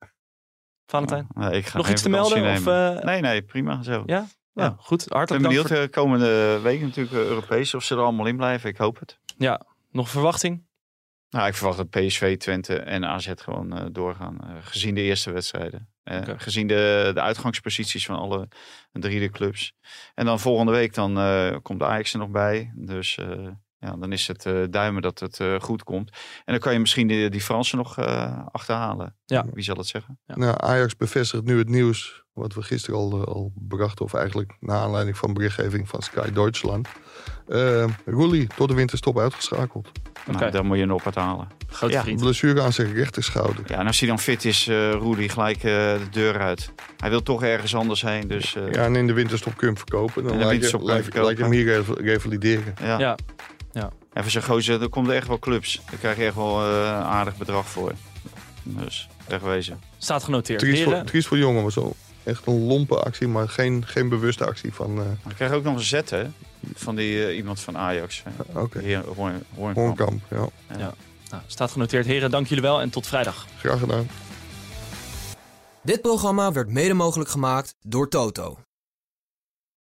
[0.86, 1.26] Valentijn.
[1.34, 2.52] Nee, ik ga Nog iets te melden?
[2.56, 4.02] Of, eh, Nee, nee, prima zo.
[4.06, 4.26] Ja?
[4.60, 4.66] Ja.
[4.66, 5.02] Ja, goed.
[5.02, 8.26] Ik ben Hartelijk benieuwd voor- de komende week natuurlijk eh, Europees of ze er allemaal
[8.26, 8.70] in blijven.
[8.70, 9.18] Ik hoop het.
[9.90, 10.68] Nog verwachting?
[11.30, 14.40] Nou, ik verwacht dat PSV, Twente en AZ gewoon eh, doorgaan.
[14.40, 15.88] eh, gezien de eerste wedstrijden.
[16.02, 16.20] Eh.
[16.36, 18.48] Gezien de, de uitgangsposities van alle
[18.92, 19.72] drie de clubs.
[20.14, 22.72] En dan volgende week dan eh, komt Ajax er nog bij.
[22.76, 23.48] Dus eh,
[23.78, 26.10] ja, dan is het eh, duimen dat het eh, goed komt.
[26.44, 29.16] En dan kan je misschien die, die Fransen nog eh, achterhalen.
[29.24, 29.44] Ja.
[29.52, 30.18] Wie zal het zeggen?
[30.24, 30.36] Ja.
[30.36, 34.04] Nou, Ajax bevestigt nu het nieuws wat we gisteren al, eh, al brachten.
[34.04, 36.88] Of eigenlijk na aanleiding van berichtgeving van Sky Deutschland.
[37.48, 39.88] Uh, Roelie tot de winterstop uitgeschakeld.
[40.28, 40.38] Oké.
[40.38, 41.48] Nou, dan moet je nog wat halen.
[41.68, 42.02] Grote Ja.
[42.02, 42.20] vriend.
[42.20, 43.62] Blessure aan zijn rechterschouder.
[43.66, 46.72] Ja, en als hij dan fit is, eh Roelie, gelijk eh, de deur uit.
[46.96, 48.28] Hij wil toch ergens anders heen.
[48.28, 50.22] Dus eh, Ja, en in de winterstop kun je hem verkopen.
[50.24, 52.74] Dan laat je, laat je hem hier rev- revalideren.
[52.82, 53.16] ja.
[53.72, 53.90] Ja.
[54.12, 55.80] En voor zijn gozer, er komt er echt wel clubs.
[55.90, 57.92] Daar krijg je echt wel eh, een aardig bedrag voor.
[58.62, 59.80] Dus, wegwezen.
[59.98, 60.58] Staat genoteerd.
[60.58, 61.92] Triest voor, triest voor jongen, maar zo
[62.24, 64.90] echt een lompe actie, maar geen, geen bewuste actie van...
[64.90, 66.24] eh Maar ik krijg ook nog een zet, hè?
[66.74, 68.22] Van die eh, iemand van Ajax.
[68.54, 69.96] eh, Oké, Heer Hoorn, Hoornkamp.
[70.28, 70.52] Hoornkamp.
[70.78, 70.94] Ja,
[71.30, 72.06] nou, staat genoteerd.
[72.06, 73.46] Heren, dank jullie wel en tot vrijdag.
[73.58, 74.08] graag gedaan.
[75.82, 78.58] Dit programma werd mede mogelijk gemaakt door Toto.